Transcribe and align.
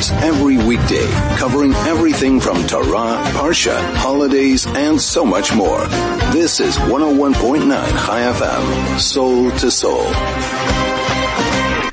hours 0.00 0.10
every 0.22 0.56
weekday, 0.56 1.06
covering 1.36 1.72
everything 1.74 2.40
from 2.40 2.66
Torah, 2.66 3.22
Parsha, 3.32 3.78
holidays, 3.96 4.66
and 4.66 5.00
so 5.00 5.24
much 5.24 5.54
more. 5.54 5.86
This 6.32 6.60
is 6.60 6.76
101.9 6.76 7.68
Chai 7.68 8.20
FM, 8.32 8.98
soul 8.98 9.50
to 9.52 9.70
soul. 9.70 10.04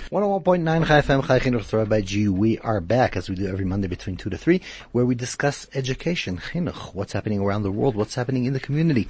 101.9 0.10 0.86
Chai 0.86 1.02
FM, 1.02 1.28
Chai 1.28 1.40
Chinuch 1.40 1.90
by 1.90 2.02
G. 2.02 2.30
We 2.30 2.58
are 2.60 2.80
back 2.80 3.18
as 3.18 3.30
we 3.30 3.36
do 3.36 3.48
every 3.48 3.66
Monday 3.66 3.88
between 3.88 4.16
2 4.16 4.30
to 4.30 4.38
3, 4.38 4.62
where 4.94 5.06
we 5.06 5.16
discuss 5.16 5.68
education, 5.74 6.38
Chinuch, 6.38 6.94
what's 6.94 7.14
happening 7.14 7.42
around 7.42 7.64
the 7.64 7.72
world, 7.72 7.96
what's 7.96 8.16
happening 8.16 8.46
in 8.46 8.54
the 8.54 8.60
community, 8.60 9.08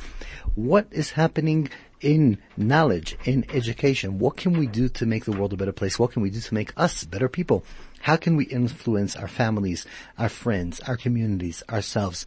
what 0.56 0.88
is 0.92 1.12
happening 1.12 1.70
in 2.02 2.38
knowledge, 2.56 3.18
in 3.26 3.46
education. 3.54 4.20
What 4.20 4.38
can 4.38 4.54
we 4.54 4.68
do 4.68 4.88
to 4.90 5.06
make 5.06 5.26
the 5.26 5.32
world 5.32 5.54
a 5.54 5.58
better 5.58 5.72
place? 5.72 5.98
What 5.98 6.12
can 6.12 6.22
we 6.22 6.30
do 6.30 6.40
to 6.40 6.54
make 6.54 6.72
us 6.78 7.04
better 7.04 7.28
people? 7.28 7.64
How 8.08 8.16
can 8.16 8.38
we 8.38 8.46
influence 8.46 9.18
our 9.18 9.28
families, 9.28 9.86
our 10.18 10.30
friends, 10.30 10.80
our 10.88 10.96
communities, 10.96 11.62
ourselves? 11.70 12.26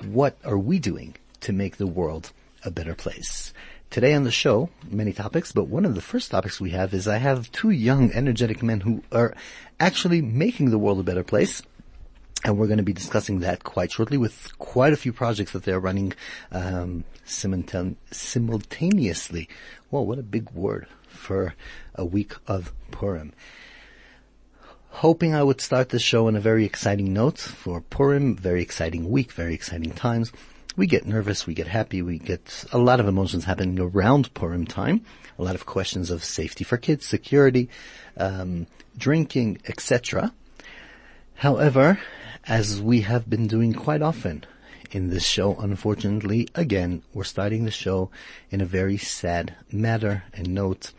What 0.00 0.38
are 0.44 0.56
we 0.56 0.78
doing 0.78 1.16
to 1.40 1.52
make 1.52 1.76
the 1.76 1.88
world 1.88 2.30
a 2.64 2.70
better 2.70 2.94
place? 2.94 3.52
Today 3.90 4.14
on 4.14 4.22
the 4.22 4.30
show, 4.30 4.70
many 4.88 5.12
topics, 5.12 5.50
but 5.50 5.66
one 5.66 5.84
of 5.84 5.96
the 5.96 6.00
first 6.00 6.30
topics 6.30 6.60
we 6.60 6.70
have 6.70 6.94
is 6.94 7.08
I 7.08 7.16
have 7.16 7.50
two 7.50 7.70
young, 7.70 8.12
energetic 8.12 8.62
men 8.62 8.78
who 8.78 9.02
are 9.10 9.34
actually 9.80 10.22
making 10.22 10.70
the 10.70 10.78
world 10.78 11.00
a 11.00 11.02
better 11.02 11.24
place. 11.24 11.62
And 12.44 12.56
we're 12.56 12.68
going 12.68 12.76
to 12.76 12.84
be 12.84 12.92
discussing 12.92 13.40
that 13.40 13.64
quite 13.64 13.90
shortly 13.90 14.18
with 14.18 14.56
quite 14.60 14.92
a 14.92 14.96
few 14.96 15.12
projects 15.12 15.50
that 15.50 15.64
they're 15.64 15.80
running 15.80 16.12
um, 16.52 17.02
simultaneously. 17.24 19.48
Whoa, 19.90 20.02
what 20.02 20.20
a 20.20 20.22
big 20.22 20.48
word 20.52 20.86
for 21.08 21.56
a 21.96 22.04
week 22.04 22.34
of 22.46 22.72
Purim. 22.92 23.32
Hoping 24.96 25.34
I 25.34 25.42
would 25.42 25.60
start 25.60 25.88
the 25.88 25.98
show 25.98 26.28
on 26.28 26.36
a 26.36 26.40
very 26.40 26.64
exciting 26.64 27.12
note 27.12 27.38
for 27.38 27.80
Purim, 27.80 28.36
very 28.36 28.62
exciting 28.62 29.10
week, 29.10 29.32
very 29.32 29.54
exciting 29.54 29.90
times. 29.90 30.30
We 30.76 30.86
get 30.86 31.06
nervous, 31.06 31.46
we 31.46 31.54
get 31.54 31.66
happy, 31.66 32.02
we 32.02 32.18
get 32.18 32.64
a 32.72 32.78
lot 32.78 33.00
of 33.00 33.08
emotions 33.08 33.44
happening 33.44 33.80
around 33.80 34.32
Purim 34.34 34.66
time. 34.66 35.04
A 35.38 35.42
lot 35.42 35.56
of 35.56 35.66
questions 35.66 36.10
of 36.10 36.22
safety 36.22 36.62
for 36.62 36.76
kids, 36.76 37.06
security, 37.06 37.68
um, 38.18 38.66
drinking, 38.96 39.58
etc. 39.66 40.32
However, 41.34 41.98
as 42.46 42.80
we 42.80 43.00
have 43.00 43.28
been 43.28 43.48
doing 43.48 43.72
quite 43.72 44.02
often 44.02 44.44
in 44.92 45.08
this 45.08 45.24
show. 45.24 45.56
Unfortunately, 45.56 46.48
again, 46.54 47.02
we're 47.14 47.24
starting 47.24 47.64
the 47.64 47.70
show 47.70 48.10
in 48.50 48.60
a 48.60 48.66
very 48.66 48.98
sad 48.98 49.54
matter 49.72 50.24
and 50.34 50.48
note. 50.48 50.92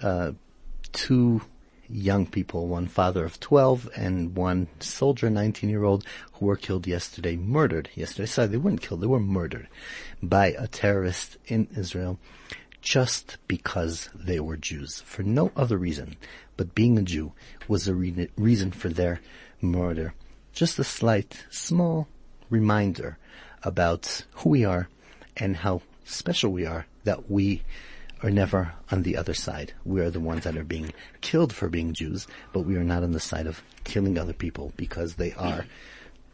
Uh, 0.00 0.32
two 0.92 1.42
young 1.88 2.26
people, 2.26 2.66
one 2.68 2.86
father 2.86 3.24
of 3.24 3.40
12 3.40 3.88
and 3.96 4.36
one 4.36 4.68
soldier, 4.80 5.30
19 5.30 5.70
year 5.70 5.84
old, 5.84 6.04
who 6.34 6.46
were 6.46 6.56
killed 6.56 6.86
yesterday, 6.86 7.36
murdered 7.36 7.88
yesterday. 7.94 8.26
Sorry, 8.26 8.48
they 8.48 8.56
weren't 8.56 8.82
killed, 8.82 9.00
they 9.00 9.06
were 9.06 9.20
murdered 9.20 9.68
by 10.22 10.48
a 10.58 10.66
terrorist 10.66 11.36
in 11.46 11.68
Israel 11.76 12.18
just 12.80 13.38
because 13.48 14.08
they 14.14 14.38
were 14.38 14.56
Jews, 14.56 15.00
for 15.00 15.22
no 15.22 15.50
other 15.56 15.76
reason, 15.76 16.16
but 16.56 16.74
being 16.74 16.98
a 16.98 17.02
Jew 17.02 17.32
was 17.66 17.88
a 17.88 17.94
re- 17.94 18.28
reason 18.36 18.70
for 18.70 18.88
their 18.88 19.20
murder 19.60 20.14
just 20.56 20.78
a 20.78 20.84
slight, 20.84 21.44
small 21.50 22.08
reminder 22.48 23.18
about 23.62 24.24
who 24.36 24.48
we 24.48 24.64
are 24.64 24.88
and 25.36 25.54
how 25.54 25.82
special 26.02 26.50
we 26.50 26.64
are 26.64 26.86
that 27.04 27.30
we 27.30 27.62
are 28.22 28.30
never 28.30 28.72
on 28.90 29.02
the 29.02 29.16
other 29.16 29.34
side. 29.34 29.72
We 29.84 30.00
are 30.00 30.10
the 30.10 30.20
ones 30.20 30.44
that 30.44 30.56
are 30.56 30.64
being 30.64 30.92
killed 31.20 31.52
for 31.52 31.68
being 31.68 31.92
Jews, 31.92 32.26
but 32.52 32.60
we 32.60 32.76
are 32.76 32.84
not 32.84 33.02
on 33.02 33.12
the 33.12 33.20
side 33.20 33.46
of 33.46 33.62
killing 33.84 34.18
other 34.18 34.32
people 34.32 34.72
because 34.76 35.14
they 35.14 35.32
are 35.32 35.66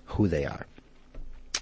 who 0.06 0.28
they 0.28 0.44
are. 0.44 0.66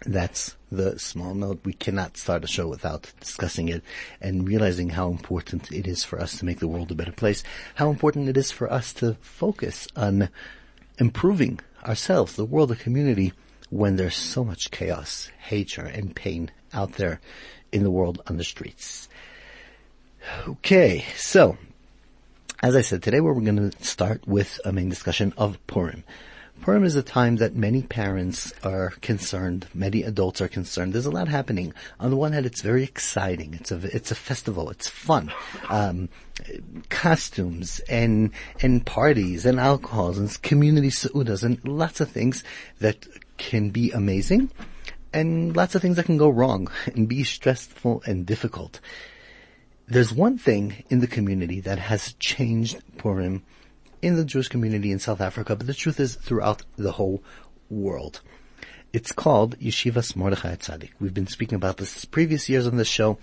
That's 0.06 0.56
the 0.72 0.98
small 0.98 1.34
note. 1.34 1.60
We 1.64 1.75
cannot 1.75 2.16
start 2.16 2.44
a 2.44 2.47
show 2.47 2.69
without 2.69 3.12
discussing 3.20 3.69
it 3.69 3.82
and 4.20 4.48
realizing 4.48 4.91
how 4.91 5.10
important 5.10 5.70
it 5.72 5.86
is 5.86 6.04
for 6.04 6.20
us 6.20 6.38
to 6.38 6.44
make 6.44 6.58
the 6.58 6.69
world 6.69 6.91
a 6.91 6.94
better 6.94 7.12
place, 7.12 7.42
how 7.75 7.91
important 7.91 8.28
it 8.28 8.37
is 8.37 8.50
for 8.50 8.72
us 8.72 8.92
to 8.94 9.14
focus 9.20 9.88
on 9.97 10.31
improving 10.98 11.60
ourselves, 11.84 12.37
the 12.37 12.44
world, 12.44 12.70
the 12.70 12.76
community, 12.76 13.32
when 13.69 13.97
there's 13.97 14.16
so 14.16 14.44
much 14.44 14.70
chaos, 14.70 15.31
hatred, 15.38 15.94
and 15.94 16.16
pain 16.16 16.50
out 16.72 16.94
there 16.94 17.20
in 17.72 17.82
the 17.82 17.91
world 17.91 18.22
on 18.26 18.37
the 18.37 18.44
streets. 18.44 19.08
Okay, 20.47 21.04
so, 21.16 21.56
as 22.62 22.76
I 22.76 22.82
said, 22.82 23.03
today 23.03 23.20
we're 23.20 23.34
going 23.41 23.70
to 23.70 23.84
start 23.84 24.26
with 24.26 24.60
a 24.64 24.72
main 24.72 24.88
discussion 24.88 25.32
of 25.36 25.64
Purim. 25.66 26.04
Purim 26.60 26.84
is 26.84 26.94
a 26.94 27.03
time 27.03 27.36
that 27.36 27.56
many 27.56 27.82
parents 27.82 28.53
are 28.62 28.91
concerned, 29.00 29.66
many 29.72 30.03
adults 30.03 30.42
are 30.42 30.48
concerned. 30.48 30.92
There's 30.92 31.06
a 31.06 31.10
lot 31.10 31.28
happening. 31.28 31.72
On 31.98 32.10
the 32.10 32.16
one 32.16 32.32
hand, 32.32 32.44
it's 32.44 32.60
very 32.60 32.84
exciting. 32.84 33.54
It's 33.54 33.72
a 33.72 33.76
it's 33.97 34.10
a 34.10 34.14
festival. 34.14 34.69
It's 34.69 34.86
fun, 34.86 35.32
um, 35.70 36.10
costumes 36.91 37.81
and 37.88 38.31
and 38.60 38.84
parties 38.84 39.47
and 39.47 39.58
alcohols 39.58 40.19
and 40.19 40.42
community 40.42 40.91
seudas 40.91 41.44
and 41.44 41.66
lots 41.66 42.02
of 42.02 42.10
things 42.10 42.44
that 42.81 43.06
can 43.38 43.70
be 43.70 43.91
amazing, 43.92 44.50
and 45.14 45.56
lots 45.56 45.75
of 45.75 45.81
things 45.81 45.97
that 45.97 46.04
can 46.04 46.19
go 46.19 46.28
wrong 46.28 46.70
and 46.94 47.08
be 47.08 47.25
stressful 47.25 48.02
and 48.06 48.26
difficult. 48.26 48.81
There's 49.90 50.12
one 50.12 50.38
thing 50.38 50.84
in 50.88 51.00
the 51.00 51.08
community 51.08 51.58
that 51.62 51.80
has 51.80 52.12
changed 52.20 52.80
Purim 52.96 53.42
in 54.00 54.14
the 54.14 54.24
Jewish 54.24 54.46
community 54.46 54.92
in 54.92 55.00
South 55.00 55.20
Africa, 55.20 55.56
but 55.56 55.66
the 55.66 55.74
truth 55.74 55.98
is 55.98 56.14
throughout 56.14 56.62
the 56.76 56.92
whole 56.92 57.24
world. 57.68 58.20
It's 58.92 59.10
called 59.10 59.58
Yeshivas 59.58 60.14
Mordechai 60.14 60.54
Tzadik. 60.54 60.90
We've 61.00 61.12
been 61.12 61.26
speaking 61.26 61.56
about 61.56 61.78
this 61.78 62.04
previous 62.04 62.48
years 62.48 62.68
on 62.68 62.76
this 62.76 62.86
show, 62.86 63.18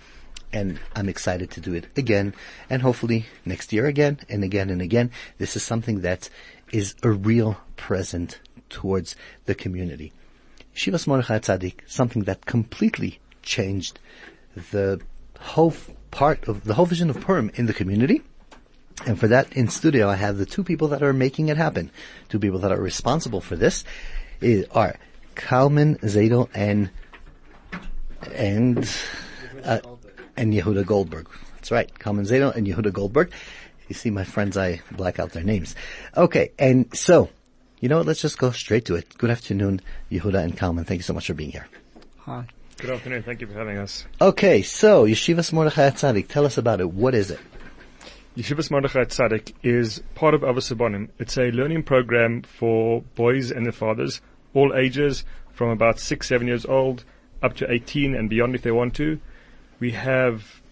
and 0.52 0.78
I'm 0.94 1.08
excited 1.08 1.50
to 1.52 1.62
do 1.62 1.72
it 1.72 1.86
again, 1.96 2.34
and 2.68 2.82
hopefully 2.82 3.24
next 3.46 3.72
year 3.72 3.86
again, 3.86 4.18
and 4.28 4.44
again 4.44 4.68
and 4.68 4.82
again. 4.82 5.10
This 5.38 5.56
is 5.56 5.62
something 5.62 6.02
that 6.02 6.28
is 6.70 6.94
a 7.02 7.08
real 7.10 7.56
present 7.76 8.40
towards 8.68 9.16
the 9.46 9.54
community. 9.54 10.12
Yeshivas 10.76 11.06
Mordechai 11.06 11.38
Tzadik, 11.38 11.80
something 11.86 12.24
that 12.24 12.44
completely 12.44 13.20
changed 13.40 13.98
the 14.70 15.00
whole 15.40 15.72
part 16.10 16.48
of 16.48 16.64
the 16.64 16.74
whole 16.74 16.86
vision 16.86 17.10
of 17.10 17.20
Purim 17.20 17.50
in 17.54 17.66
the 17.66 17.74
community, 17.74 18.22
and 19.06 19.18
for 19.18 19.28
that, 19.28 19.52
in 19.52 19.68
studio, 19.68 20.08
I 20.08 20.16
have 20.16 20.38
the 20.38 20.46
two 20.46 20.64
people 20.64 20.88
that 20.88 21.02
are 21.02 21.12
making 21.12 21.48
it 21.48 21.56
happen. 21.56 21.90
Two 22.28 22.38
people 22.38 22.58
that 22.60 22.72
are 22.72 22.80
responsible 22.80 23.40
for 23.40 23.56
this 23.56 23.84
are 24.72 24.96
Kalman 25.34 25.96
Zadel 25.98 26.48
and 26.54 26.90
and 28.34 28.78
uh, 29.64 29.80
and 30.36 30.52
Yehuda 30.52 30.84
Goldberg. 30.84 31.28
That's 31.54 31.70
right, 31.70 31.96
Kalman 31.98 32.24
Zadel 32.24 32.54
and 32.54 32.66
Yehuda 32.66 32.92
Goldberg. 32.92 33.32
You 33.88 33.94
see, 33.94 34.10
my 34.10 34.24
friends, 34.24 34.56
I 34.56 34.80
black 34.92 35.18
out 35.18 35.30
their 35.32 35.44
names. 35.44 35.74
Okay, 36.16 36.52
and 36.58 36.94
so 36.96 37.30
you 37.80 37.88
know 37.88 37.98
what? 37.98 38.06
Let's 38.06 38.20
just 38.20 38.38
go 38.38 38.50
straight 38.50 38.84
to 38.86 38.96
it. 38.96 39.16
Good 39.16 39.30
afternoon, 39.30 39.80
Yehuda 40.10 40.42
and 40.42 40.56
Kalman. 40.56 40.84
Thank 40.84 40.98
you 40.98 41.04
so 41.04 41.14
much 41.14 41.28
for 41.28 41.34
being 41.34 41.52
here. 41.52 41.68
Hi. 42.18 42.46
Good 42.78 42.90
afternoon. 42.90 43.24
Thank 43.24 43.40
you 43.40 43.48
for 43.48 43.54
having 43.54 43.76
us. 43.76 44.06
Okay, 44.20 44.62
so 44.62 45.04
Yeshivas 45.04 45.52
Mordechai 45.52 45.90
Tzadik, 45.90 46.28
tell 46.28 46.46
us 46.46 46.56
about 46.56 46.80
it. 46.80 46.88
What 46.88 47.12
is 47.12 47.28
it? 47.32 47.40
Yeshivas 48.36 48.70
Mordechai 48.70 49.02
Tzadik 49.02 49.52
is 49.64 50.00
part 50.14 50.32
of 50.32 50.42
Avos 50.42 50.72
Sabonim. 50.72 51.08
It's 51.18 51.36
a 51.36 51.50
learning 51.50 51.82
program 51.82 52.42
for 52.42 53.02
boys 53.16 53.50
and 53.50 53.66
their 53.66 53.72
fathers, 53.72 54.20
all 54.54 54.76
ages, 54.76 55.24
from 55.52 55.70
about 55.70 55.98
six, 55.98 56.28
seven 56.28 56.46
years 56.46 56.64
old 56.66 57.04
up 57.42 57.56
to 57.56 57.68
18 57.68 58.14
and 58.14 58.30
beyond 58.30 58.54
if 58.54 58.62
they 58.62 58.70
want 58.70 58.94
to. 58.94 59.20
We 59.80 59.90
have, 59.90 60.62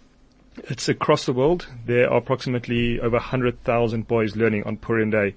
it's 0.58 0.88
across 0.88 1.26
the 1.26 1.32
world. 1.32 1.66
There 1.86 2.08
are 2.08 2.18
approximately 2.18 3.00
over 3.00 3.16
100,000 3.16 4.06
boys 4.06 4.36
learning 4.36 4.62
on 4.62 4.76
Purim 4.76 5.10
Day 5.10 5.34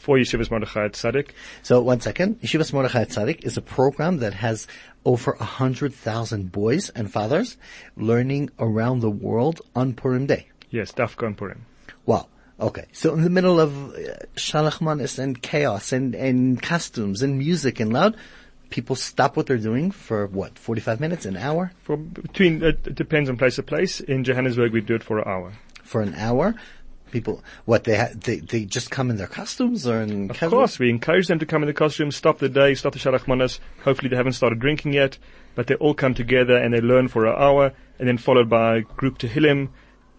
for 0.00 0.16
Yeshivas 0.16 0.50
Mordechai 0.50 0.88
Tzadik. 0.88 1.30
So 1.62 1.80
one 1.80 2.00
second. 2.00 2.40
Yeshivas 2.40 2.72
Mordechai 2.72 3.04
Tzadik 3.04 3.44
is 3.44 3.56
a 3.56 3.62
program 3.62 4.18
that 4.18 4.34
has 4.34 4.66
over 5.04 5.32
a 5.32 5.38
100,000 5.38 6.52
boys 6.52 6.90
and 6.90 7.12
fathers 7.12 7.56
learning 7.96 8.50
around 8.58 9.00
the 9.00 9.10
world 9.10 9.60
on 9.76 9.94
Purim 9.94 10.26
Day. 10.26 10.48
Yes, 10.70 10.92
Dafka 10.92 11.26
on 11.26 11.34
Purim. 11.34 11.66
Wow. 12.06 12.28
Okay. 12.58 12.86
So 12.92 13.14
in 13.14 13.22
the 13.22 13.30
middle 13.30 13.60
of 13.60 13.94
uh, 13.94 13.98
shalachmanis 14.36 15.18
and 15.18 15.40
chaos 15.40 15.92
and, 15.92 16.14
and 16.14 16.60
costumes 16.60 17.22
and 17.22 17.38
music 17.38 17.80
and 17.80 17.92
loud, 17.92 18.16
people 18.70 18.96
stop 18.96 19.36
what 19.36 19.46
they're 19.46 19.58
doing 19.58 19.90
for 19.90 20.26
what, 20.26 20.58
45 20.58 21.00
minutes, 21.00 21.26
an 21.26 21.36
hour? 21.36 21.72
For 21.82 21.96
between, 21.96 22.62
it 22.62 22.94
depends 22.94 23.28
on 23.28 23.36
place 23.36 23.56
to 23.56 23.62
place. 23.62 24.00
In 24.00 24.24
Johannesburg, 24.24 24.72
we 24.72 24.80
do 24.80 24.94
it 24.94 25.02
for 25.02 25.18
an 25.18 25.28
hour. 25.28 25.52
For 25.82 26.02
an 26.02 26.14
hour? 26.14 26.54
People, 27.10 27.42
what, 27.64 27.84
they, 27.84 27.96
ha- 27.96 28.10
they, 28.14 28.36
they 28.36 28.64
just 28.64 28.90
come 28.90 29.10
in 29.10 29.16
their 29.16 29.26
costumes 29.26 29.86
or 29.86 30.00
in 30.00 30.30
Of 30.30 30.38
course, 30.38 30.78
we 30.78 30.90
encourage 30.90 31.26
them 31.26 31.38
to 31.38 31.46
come 31.46 31.62
in 31.62 31.66
the 31.66 31.74
costumes, 31.74 32.16
stop 32.16 32.38
the 32.38 32.48
day, 32.48 32.74
stop 32.74 32.92
the 32.92 32.98
shalachmanis. 32.98 33.58
Hopefully 33.84 34.08
they 34.08 34.16
haven't 34.16 34.32
started 34.34 34.58
drinking 34.58 34.92
yet, 34.92 35.18
but 35.54 35.66
they 35.66 35.74
all 35.76 35.94
come 35.94 36.14
together 36.14 36.56
and 36.56 36.72
they 36.72 36.80
learn 36.80 37.08
for 37.08 37.26
an 37.26 37.34
hour 37.36 37.72
and 37.98 38.08
then 38.08 38.18
followed 38.18 38.48
by 38.48 38.76
a 38.76 38.80
group 38.80 39.18
to 39.18 39.28
Tehillim, 39.28 39.68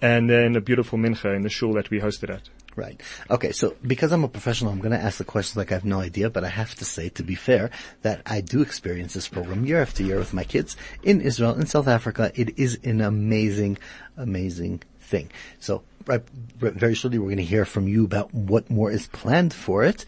and 0.02 0.30
then 0.30 0.56
a 0.56 0.62
beautiful 0.62 0.98
mincha 0.98 1.36
in 1.36 1.44
the 1.44 1.50
shul 1.50 1.74
that 1.74 1.90
we 1.90 2.00
hosted 2.00 2.34
at. 2.34 2.50
Right. 2.76 3.02
Okay, 3.30 3.52
so 3.52 3.76
because 3.86 4.12
I'm 4.12 4.24
a 4.24 4.30
professional, 4.30 4.72
I'm 4.72 4.80
going 4.80 4.98
to 4.98 5.04
ask 5.04 5.18
the 5.18 5.26
questions 5.26 5.58
like 5.58 5.72
I 5.72 5.76
have 5.76 5.86
no 5.86 6.00
idea, 6.00 6.30
but 6.30 6.44
I 6.44 6.50
have 6.50 6.74
to 6.76 6.86
say, 6.86 7.10
to 7.10 7.24
be 7.24 7.36
fair, 7.36 7.70
that 8.02 8.22
I 8.26 8.42
do 8.42 8.62
experience 8.62 9.14
this 9.14 9.28
program 9.28 9.66
year 9.66 9.82
after 9.82 10.04
year 10.04 10.18
with 10.18 10.34
my 10.34 10.46
kids 10.46 10.78
in 11.04 11.20
Israel, 11.22 11.54
in 11.56 11.66
South 11.66 11.88
Africa. 11.88 12.32
It 12.34 12.58
is 12.58 12.80
an 12.84 13.02
amazing, 13.02 13.78
amazing 14.16 14.84
thing. 15.00 15.32
So, 15.60 15.84
very 16.06 16.94
shortly, 16.94 17.20
we're 17.20 17.26
going 17.26 17.38
to 17.38 17.44
hear 17.44 17.66
from 17.66 17.88
you 17.88 18.06
about 18.06 18.34
what 18.34 18.70
more 18.70 18.92
is 18.92 19.08
planned 19.08 19.54
for 19.54 19.84
it. 19.84 20.06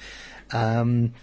Um, 0.51 1.13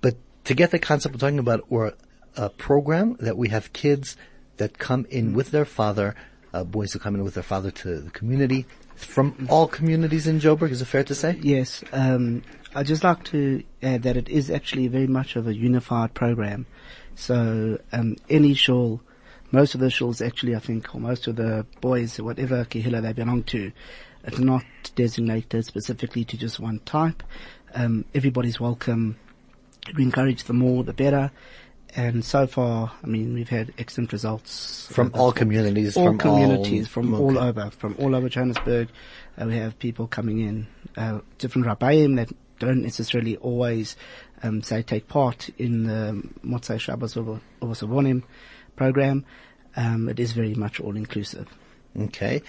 but 0.00 0.16
to 0.44 0.54
get 0.54 0.70
the 0.70 0.78
concept 0.78 1.14
we're 1.14 1.20
talking 1.20 1.38
about, 1.38 1.64
or 1.70 1.94
a 2.36 2.50
program 2.50 3.16
that 3.20 3.36
we 3.36 3.48
have 3.48 3.72
kids 3.72 4.16
that 4.56 4.78
come 4.78 5.06
in 5.10 5.34
with 5.34 5.50
their 5.50 5.64
father, 5.64 6.14
uh, 6.52 6.64
boys 6.64 6.92
who 6.92 6.98
come 6.98 7.14
in 7.14 7.24
with 7.24 7.34
their 7.34 7.42
father 7.42 7.70
to 7.70 8.00
the 8.00 8.10
community 8.10 8.66
from 8.96 9.46
all 9.50 9.68
communities 9.68 10.26
in 10.26 10.40
Joburg. 10.40 10.70
Is 10.70 10.82
it 10.82 10.86
fair 10.86 11.04
to 11.04 11.14
say? 11.14 11.38
Yes. 11.42 11.84
Um, 11.92 12.42
I'd 12.74 12.86
just 12.86 13.04
like 13.04 13.24
to 13.24 13.62
add 13.82 14.02
that 14.02 14.16
it 14.16 14.28
is 14.28 14.50
actually 14.50 14.88
very 14.88 15.06
much 15.06 15.36
of 15.36 15.46
a 15.46 15.54
unified 15.54 16.14
program. 16.14 16.66
So 17.14 17.78
um, 17.92 18.16
any 18.28 18.54
shul, 18.54 19.00
most 19.52 19.74
of 19.74 19.80
the 19.80 19.86
shuls 19.86 20.24
actually, 20.24 20.54
I 20.54 20.58
think, 20.58 20.94
or 20.94 21.00
most 21.00 21.26
of 21.26 21.36
the 21.36 21.66
boys, 21.80 22.20
whatever 22.20 22.64
kehillah 22.64 23.02
they 23.02 23.12
belong 23.12 23.44
to, 23.44 23.72
are 24.24 24.40
not 24.40 24.64
designated 24.94 25.64
specifically 25.64 26.24
to 26.24 26.36
just 26.36 26.58
one 26.58 26.80
type. 26.80 27.22
Um, 27.74 28.04
everybody's 28.14 28.58
welcome. 28.58 29.16
We 29.94 30.02
encourage 30.02 30.44
the 30.44 30.52
more, 30.52 30.82
the 30.82 30.92
better 30.92 31.30
and 31.96 32.22
so 32.22 32.46
far, 32.46 32.92
I 33.02 33.06
mean, 33.06 33.32
we've 33.32 33.48
had 33.48 33.72
excellent 33.78 34.12
results 34.12 34.86
from 34.90 35.10
all 35.14 35.32
communities, 35.32 35.96
all 35.96 36.04
from 36.04 36.18
communities, 36.18 36.86
all, 36.86 36.92
from 36.92 37.14
all 37.14 37.38
over, 37.38 37.70
from 37.70 37.96
all 37.98 38.14
over 38.14 38.28
Johannesburg. 38.28 38.88
Uh, 39.40 39.46
we 39.46 39.56
have 39.56 39.78
people 39.78 40.06
coming 40.06 40.40
in, 40.40 40.66
uh, 40.98 41.20
different 41.38 41.66
rabbaim 41.66 42.16
that 42.16 42.30
don't 42.58 42.82
necessarily 42.82 43.38
always, 43.38 43.96
um, 44.42 44.62
say 44.62 44.82
take 44.82 45.08
part 45.08 45.48
in 45.56 45.84
the 45.84 46.22
Motzai 46.44 46.78
Shabbos 46.78 47.16
or 47.16 47.40
Savonim 47.62 48.24
program. 48.76 49.24
Um, 49.76 50.08
it 50.08 50.20
is 50.20 50.32
very 50.32 50.54
much 50.54 50.80
all 50.80 50.96
inclusive. 50.96 51.48
Okay. 51.98 52.42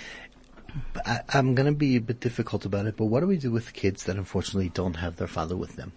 I, 1.06 1.22
I'm 1.34 1.56
going 1.56 1.66
to 1.66 1.78
be 1.78 1.96
a 1.96 2.02
bit 2.02 2.20
difficult 2.20 2.66
about 2.66 2.86
it, 2.86 2.98
but 2.98 3.06
what 3.06 3.22
do 3.22 3.28
we 3.28 3.38
do 3.38 3.52
with 3.52 3.74
kids 3.74 4.04
that 4.04 4.18
unfortunately 4.18 4.70
don't 4.70 4.96
have 4.96 5.16
their 5.16 5.28
father 5.28 5.56
with 5.56 5.76
them? 5.76 5.94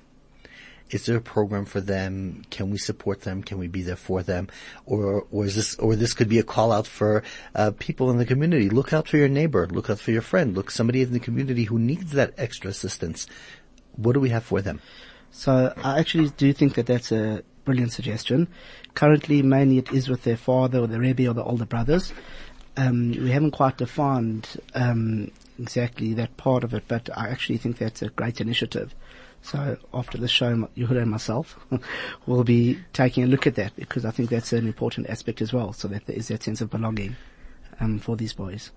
Is 0.90 1.06
there 1.06 1.16
a 1.16 1.20
program 1.20 1.66
for 1.66 1.80
them? 1.80 2.42
Can 2.50 2.70
we 2.70 2.78
support 2.78 3.22
them? 3.22 3.44
Can 3.44 3.58
we 3.58 3.68
be 3.68 3.82
there 3.82 3.96
for 3.96 4.24
them? 4.24 4.48
Or, 4.86 5.24
or 5.30 5.44
is 5.44 5.54
this, 5.54 5.76
or 5.76 5.94
this 5.94 6.14
could 6.14 6.28
be 6.28 6.40
a 6.40 6.42
call 6.42 6.72
out 6.72 6.86
for, 6.86 7.22
uh, 7.54 7.70
people 7.78 8.10
in 8.10 8.18
the 8.18 8.26
community. 8.26 8.68
Look 8.68 8.92
out 8.92 9.06
for 9.06 9.16
your 9.16 9.28
neighbor. 9.28 9.68
Look 9.68 9.88
out 9.88 10.00
for 10.00 10.10
your 10.10 10.22
friend. 10.22 10.56
Look 10.56 10.70
somebody 10.70 11.02
in 11.02 11.12
the 11.12 11.20
community 11.20 11.64
who 11.64 11.78
needs 11.78 12.12
that 12.12 12.34
extra 12.36 12.70
assistance. 12.70 13.28
What 13.94 14.14
do 14.14 14.20
we 14.20 14.30
have 14.30 14.44
for 14.44 14.62
them? 14.62 14.80
So 15.30 15.72
I 15.76 16.00
actually 16.00 16.30
do 16.30 16.52
think 16.52 16.74
that 16.74 16.86
that's 16.86 17.12
a 17.12 17.44
brilliant 17.64 17.92
suggestion. 17.92 18.48
Currently, 18.94 19.42
mainly 19.42 19.78
it 19.78 19.92
is 19.92 20.08
with 20.08 20.24
their 20.24 20.36
father 20.36 20.80
or 20.80 20.86
the 20.86 20.98
Rebbe 20.98 21.26
or 21.26 21.34
the 21.34 21.44
older 21.44 21.66
brothers. 21.66 22.12
Um, 22.76 23.10
we 23.10 23.30
haven't 23.30 23.50
quite 23.50 23.78
defined 23.78 24.48
um, 24.74 25.30
exactly 25.58 26.14
that 26.14 26.36
part 26.36 26.64
of 26.64 26.72
it, 26.74 26.84
but 26.88 27.08
I 27.16 27.28
actually 27.28 27.58
think 27.58 27.78
that's 27.78 28.02
a 28.02 28.08
great 28.08 28.40
initiative. 28.40 28.94
So 29.42 29.78
after 29.94 30.18
the 30.18 30.28
show, 30.28 30.68
Yehuda 30.76 31.02
and 31.02 31.10
myself 31.10 31.58
will 32.26 32.44
be 32.44 32.78
taking 32.92 33.24
a 33.24 33.26
look 33.26 33.46
at 33.46 33.54
that 33.56 33.74
because 33.76 34.04
I 34.04 34.10
think 34.10 34.30
that's 34.30 34.52
an 34.52 34.66
important 34.66 35.08
aspect 35.08 35.40
as 35.40 35.52
well, 35.52 35.72
so 35.72 35.88
that 35.88 36.06
there 36.06 36.16
is 36.16 36.28
that 36.28 36.42
sense 36.42 36.60
of 36.60 36.70
belonging 36.70 37.16
um, 37.80 37.98
for 37.98 38.16
these 38.16 38.32
boys. 38.32 38.70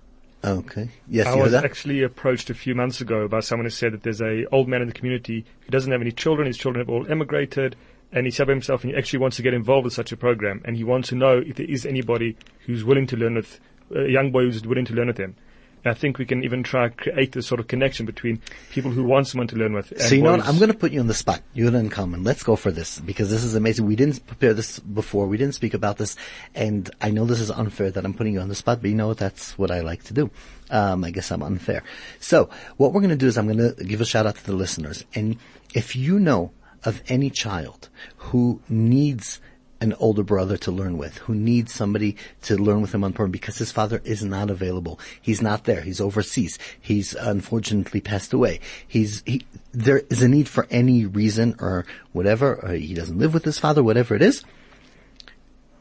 Okay. 0.43 0.89
Yes, 1.07 1.27
I 1.27 1.35
was 1.35 1.53
actually 1.53 2.03
approached 2.03 2.49
a 2.49 2.53
few 2.53 2.75
months 2.75 2.99
ago 2.99 3.29
by 3.29 3.39
someone 3.39 3.65
who 3.65 3.69
said 3.69 3.93
that 3.93 4.03
there's 4.03 4.21
a 4.21 4.45
old 4.51 4.67
man 4.67 4.81
in 4.81 4.89
the 4.89 4.93
community 4.93 5.45
who 5.61 5.71
doesn't 5.71 5.91
have 5.91 6.01
any 6.01 6.11
children. 6.11 6.47
His 6.47 6.57
children 6.57 6.85
have 6.85 6.93
all 6.93 7.09
emigrated, 7.09 7.77
and 8.13 8.25
he 8.25 8.31
said 8.31 8.47
by 8.47 8.53
himself, 8.53 8.83
and 8.83 8.91
he 8.91 8.97
actually 8.97 9.19
wants 9.19 9.37
to 9.37 9.43
get 9.43 9.53
involved 9.53 9.85
with 9.85 9.93
such 9.93 10.11
a 10.11 10.17
program, 10.17 10.61
and 10.65 10.77
he 10.77 10.83
wants 10.83 11.09
to 11.09 11.15
know 11.15 11.39
if 11.45 11.55
there 11.55 11.69
is 11.69 11.85
anybody 11.85 12.37
who's 12.65 12.83
willing 12.83 13.07
to 13.07 13.17
learn 13.17 13.35
with 13.35 13.59
a 13.95 14.07
young 14.07 14.31
boy 14.31 14.43
who's 14.43 14.65
willing 14.65 14.85
to 14.85 14.93
learn 14.93 15.07
with 15.07 15.17
him. 15.17 15.35
And 15.83 15.91
I 15.91 15.95
think 15.95 16.17
we 16.17 16.25
can 16.25 16.43
even 16.45 16.63
try 16.63 16.87
to 16.87 16.95
create 16.95 17.33
this 17.33 17.45
sort 17.45 17.59
of 17.59 17.67
connection 17.67 18.05
between 18.05 18.41
people 18.71 18.91
who 18.91 19.03
want 19.03 19.27
someone 19.27 19.47
to 19.47 19.57
learn 19.57 19.73
with. 19.73 19.91
And 19.91 20.01
So 20.01 20.15
you 20.15 20.21
know 20.21 20.31
what? 20.31 20.47
I'm 20.47 20.57
going 20.57 20.71
to 20.71 20.77
put 20.77 20.93
you 20.93 21.01
on 21.01 21.07
the 21.07 21.13
spot. 21.13 21.41
Yehuda 21.55 21.75
and 21.75 21.91
Kalman. 21.91 22.23
Let's 22.23 22.41
go 22.43 22.55
for 22.55 22.71
this 22.71 22.99
because 22.99 23.29
this 23.29 23.43
is 23.43 23.53
amazing. 23.55 23.85
We 23.85 23.97
didn't 23.97 24.25
prepare 24.25 24.53
this 24.53 24.79
before. 24.79 25.27
We 25.27 25.35
didn't 25.37 25.55
speak 25.55 25.73
about 25.73 25.97
this, 25.97 26.15
and 26.55 26.89
I 27.01 27.11
know 27.11 27.25
this 27.25 27.41
is 27.41 27.51
unfair 27.51 27.91
that 27.91 28.05
I'm 28.05 28.13
putting 28.13 28.33
you 28.33 28.39
on 28.39 28.47
the 28.47 28.55
spot, 28.55 28.81
but 28.81 28.89
you 28.89 28.95
know? 28.95 29.13
That's 29.13 29.57
what 29.57 29.71
I 29.71 29.81
like 29.81 30.03
to 30.05 30.13
do. 30.13 30.31
Um, 30.71 31.03
I 31.03 31.11
guess 31.11 31.31
I'm 31.31 31.43
unfair. 31.43 31.83
So 32.19 32.49
what 32.77 32.93
we're 32.93 33.01
going 33.01 33.11
to 33.11 33.17
do 33.17 33.27
is 33.27 33.37
I'm 33.37 33.47
going 33.47 33.75
to 33.75 33.83
give 33.83 34.01
a 34.01 34.05
shout 34.05 34.25
out 34.25 34.35
to 34.35 34.45
the 34.45 34.53
listeners, 34.53 35.03
and 35.13 35.37
if 35.73 35.95
you 35.95 36.19
know 36.19 36.51
of 36.85 37.01
any 37.07 37.29
child 37.29 37.89
who 38.17 38.61
needs 38.69 39.39
an 39.83 39.93
older 39.99 40.23
brother 40.23 40.55
to 40.55 40.71
learn 40.71 40.97
with, 40.97 41.17
who 41.17 41.35
needs 41.35 41.73
somebody 41.73 42.15
to 42.41 42.55
learn 42.55 42.81
with 42.81 42.93
him 42.95 43.03
on 43.03 43.11
Purim 43.11 43.31
because 43.31 43.57
his 43.57 43.71
father 43.71 44.01
is 44.05 44.23
not 44.23 44.49
available. 44.49 44.97
He's 45.21 45.41
not 45.41 45.65
there. 45.65 45.81
He's 45.81 45.99
overseas. 45.99 46.57
He's 46.79 47.13
unfortunately 47.15 47.99
passed 47.99 48.31
away. 48.31 48.61
He's, 48.87 49.21
he, 49.25 49.45
there 49.73 49.99
is 50.09 50.23
a 50.23 50.29
need 50.29 50.47
for 50.47 50.67
any 50.71 51.05
reason 51.05 51.55
or 51.59 51.85
whatever, 52.13 52.55
or 52.63 52.73
he 52.75 52.93
doesn't 52.93 53.19
live 53.19 53.33
with 53.33 53.43
his 53.43 53.59
father, 53.59 53.83
whatever 53.83 54.15
it 54.15 54.21
is. 54.21 54.45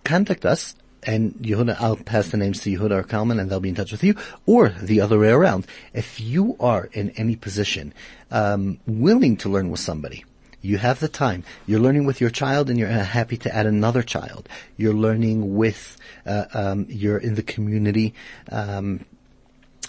Contact 0.03 0.45
us 0.45 0.75
and 1.05 1.35
Yehuda, 1.35 1.77
I'll 1.81 1.97
pass 1.97 2.29
the 2.29 2.37
names 2.37 2.61
to 2.61 2.77
Yehuda 2.77 2.91
or 2.91 3.03
Kalman 3.05 3.39
and 3.39 3.51
they'll 3.51 3.61
be 3.61 3.69
in 3.69 3.75
touch 3.75 3.93
with 3.93 4.05
you, 4.05 4.17
or 4.47 4.71
the 4.81 5.01
other 5.01 5.19
way 5.19 5.31
around. 5.31 5.67
If 5.93 6.21
you 6.21 6.57
are 6.59 6.89
in 6.93 7.11
any 7.11 7.37
position, 7.37 7.95
um, 8.31 8.79
willing 8.87 9.37
to 9.39 9.49
learn 9.49 9.71
with 9.71 9.81
somebody, 9.81 10.25
you 10.63 10.79
have 10.79 11.01
the 11.01 11.09
time. 11.09 11.45
You're 11.67 11.81
learning 11.81 12.05
with 12.05 12.21
your 12.21 12.31
child 12.31 12.71
and 12.71 12.79
you're 12.79 12.89
uh, 12.89 13.05
happy 13.05 13.37
to 13.39 13.55
add 13.55 13.67
another 13.67 14.03
child. 14.03 14.49
You're 14.77 14.95
learning 14.95 15.57
with, 15.57 15.97
uh, 16.25 16.45
um, 16.55 16.87
you're 16.89 17.19
in 17.19 17.35
the 17.35 17.43
community, 17.43 18.15
um, 18.51 19.05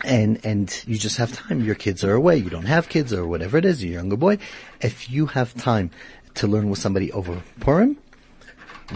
and 0.04 0.44
and 0.44 0.84
you 0.88 0.98
just 0.98 1.18
have 1.18 1.32
time. 1.32 1.64
Your 1.64 1.76
kids 1.76 2.04
are 2.04 2.14
away. 2.14 2.38
You 2.38 2.50
don't 2.50 2.66
have 2.66 2.90
kids 2.90 3.14
or 3.14 3.28
whatever 3.28 3.58
it 3.58 3.66
is. 3.66 3.84
You're 3.84 3.94
a 3.94 3.98
younger 3.98 4.18
boy. 4.18 4.40
If 4.82 5.10
you 5.10 5.28
have 5.28 5.54
time 5.54 5.92
to 6.34 6.48
learn 6.48 6.70
with 6.70 6.80
somebody 6.80 7.12
over 7.12 7.44
Purim, 7.60 7.98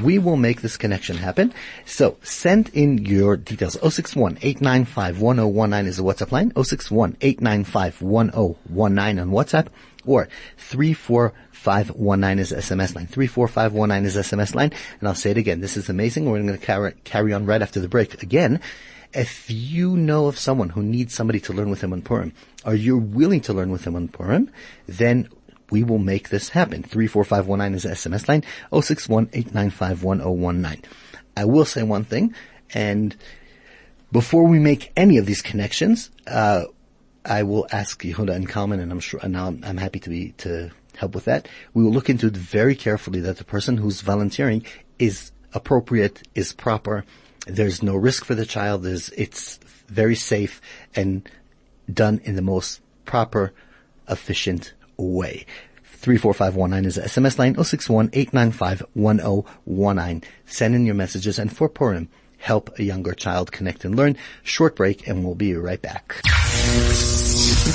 we 0.01 0.17
will 0.17 0.37
make 0.37 0.61
this 0.61 0.75
connection 0.75 1.17
happen. 1.17 1.53
So 1.85 2.17
send 2.23 2.69
in 2.69 3.05
your 3.05 3.37
details. 3.37 3.77
061-895-1019 3.77 5.85
is 5.85 5.97
the 5.97 6.03
WhatsApp 6.03 6.31
line. 6.31 6.49
061-895-1019 6.51 9.21
on 9.21 9.29
WhatsApp 9.29 9.67
or 10.07 10.27
34519 10.57 12.39
is 12.39 12.51
SMS 12.51 12.95
line. 12.95 13.07
34519 13.07 14.05
is 14.05 14.15
SMS 14.15 14.55
line. 14.55 14.71
And 14.99 15.07
I'll 15.07 15.15
say 15.15 15.31
it 15.31 15.37
again. 15.37 15.61
This 15.61 15.77
is 15.77 15.89
amazing. 15.89 16.25
We're 16.25 16.41
going 16.41 16.57
to 16.57 16.93
carry, 17.03 17.33
on 17.33 17.45
right 17.45 17.61
after 17.61 17.79
the 17.79 17.87
break 17.87 18.23
again. 18.23 18.59
If 19.13 19.49
you 19.49 19.95
know 19.95 20.27
of 20.27 20.37
someone 20.37 20.67
who 20.69 20.83
needs 20.83 21.13
somebody 21.13 21.39
to 21.41 21.53
learn 21.53 21.69
with 21.69 21.81
him 21.81 21.93
on 21.93 22.01
Purim, 22.01 22.33
or 22.65 22.75
you're 22.75 22.97
willing 22.97 23.41
to 23.41 23.53
learn 23.53 23.71
with 23.71 23.85
him 23.85 23.95
on 23.95 24.09
Purim, 24.09 24.51
then 24.85 25.29
we 25.69 25.83
will 25.83 25.99
make 25.99 26.29
this 26.29 26.49
happen. 26.49 26.83
34519 26.83 27.75
is 27.75 27.85
SMS 27.85 28.27
line, 28.27 28.43
061-895-1019. 28.71 30.83
I 31.35 31.45
will 31.45 31.65
say 31.65 31.83
one 31.83 32.03
thing, 32.03 32.33
and 32.73 33.15
before 34.11 34.45
we 34.45 34.59
make 34.59 34.91
any 34.95 35.17
of 35.17 35.25
these 35.25 35.41
connections, 35.41 36.09
uh, 36.25 36.63
I 37.27 37.43
will 37.43 37.67
ask 37.71 38.01
Yehuda 38.01 38.33
and 38.33 38.47
Kalman, 38.47 38.79
and 38.79 38.89
I'm 38.91 39.01
sure, 39.01 39.19
and 39.21 39.37
I'm, 39.37 39.61
I'm 39.63 39.77
happy 39.77 39.99
to 39.99 40.09
be, 40.09 40.31
to 40.39 40.71
help 40.95 41.13
with 41.13 41.25
that. 41.25 41.47
We 41.73 41.83
will 41.83 41.91
look 41.91 42.09
into 42.09 42.27
it 42.27 42.37
very 42.37 42.75
carefully 42.75 43.19
that 43.21 43.37
the 43.37 43.43
person 43.43 43.77
who's 43.77 44.01
volunteering 44.01 44.65
is 44.97 45.31
appropriate, 45.53 46.27
is 46.35 46.53
proper. 46.53 47.05
There's 47.45 47.83
no 47.83 47.95
risk 47.95 48.25
for 48.25 48.35
the 48.35 48.45
child. 48.45 48.83
There's, 48.83 49.09
it's 49.09 49.57
very 49.87 50.15
safe 50.15 50.61
and 50.95 51.29
done 51.91 52.21
in 52.23 52.35
the 52.35 52.41
most 52.41 52.81
proper, 53.05 53.53
efficient 54.09 54.73
way. 54.97 55.45
34519 55.83 56.85
is 56.85 56.95
the 56.95 57.01
SMS 57.01 57.37
line, 57.39 57.55
061-895-1019. 57.55 60.23
Send 60.45 60.75
in 60.75 60.85
your 60.85 60.95
messages 60.95 61.39
and 61.39 61.51
for 61.55 61.67
Purim, 61.67 62.09
help 62.37 62.77
a 62.77 62.83
younger 62.83 63.13
child 63.13 63.51
connect 63.51 63.83
and 63.83 63.95
learn. 63.95 64.15
Short 64.43 64.75
break 64.75 65.07
and 65.07 65.25
we'll 65.25 65.33
be 65.35 65.55
right 65.55 65.81
back. 65.81 66.21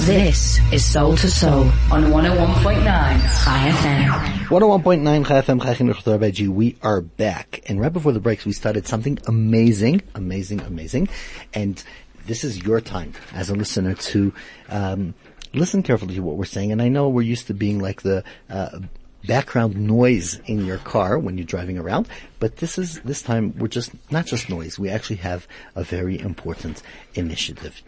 This 0.05 0.59
is 0.73 0.85
Soul 0.85 1.17
to 1.17 1.31
Soul 1.31 1.63
on 1.93 2.07
101.9 2.11 2.83
Chai 2.83 3.71
FM. 3.71 4.09
101.9 4.49 5.27
Chai 5.27 5.41
FM 5.41 5.63
Chai 5.63 5.75
Chinuch 5.75 6.03
Torah 6.03 6.19
by 6.19 6.33
We 6.51 6.77
are 6.83 7.01
back. 7.01 7.63
And 7.67 7.81
right 7.81 7.93
before 7.93 8.11
the 8.11 8.19
breaks, 8.19 8.45
we 8.45 8.53
started 8.53 8.89
something 8.89 9.21
amazing, 9.29 10.03
amazing, 10.17 10.61
amazing. 10.63 11.09
And 11.55 11.83
this 12.27 12.43
is 12.43 12.65
your 12.65 12.81
time 12.81 13.13
as 13.33 13.49
a 13.49 13.55
listener 13.55 13.95
to, 13.95 14.35
um, 14.69 15.15
listen 15.55 15.85
carefully 15.85 16.17
to 16.17 16.21
what 16.21 16.37
we're 16.37 16.47
saying. 16.47 16.73
And 16.73 16.83
I 16.83 16.89
know 16.89 17.09
we're 17.09 17.23
used 17.23 17.47
to 17.47 17.55
being 17.55 17.79
like 17.79 18.03
the, 18.03 18.25
uh, 18.51 18.81
background 19.25 19.77
noise 19.77 20.41
in 20.47 20.67
your 20.67 20.79
car 20.79 21.17
when 21.17 21.39
you're 21.39 21.47
driving 21.47 21.79
around, 21.79 22.09
but 22.41 22.57
this 22.57 22.77
is, 22.77 23.01
this 23.03 23.23
time 23.23 23.57
we're 23.57 23.69
just, 23.69 23.93
not 24.11 24.27
just 24.27 24.51
noise, 24.51 24.81
we 24.81 24.89
actually 24.89 25.17
have 25.17 25.47
a 25.77 25.85
very 25.85 26.19
important 26.19 26.83
initiative. 27.15 27.83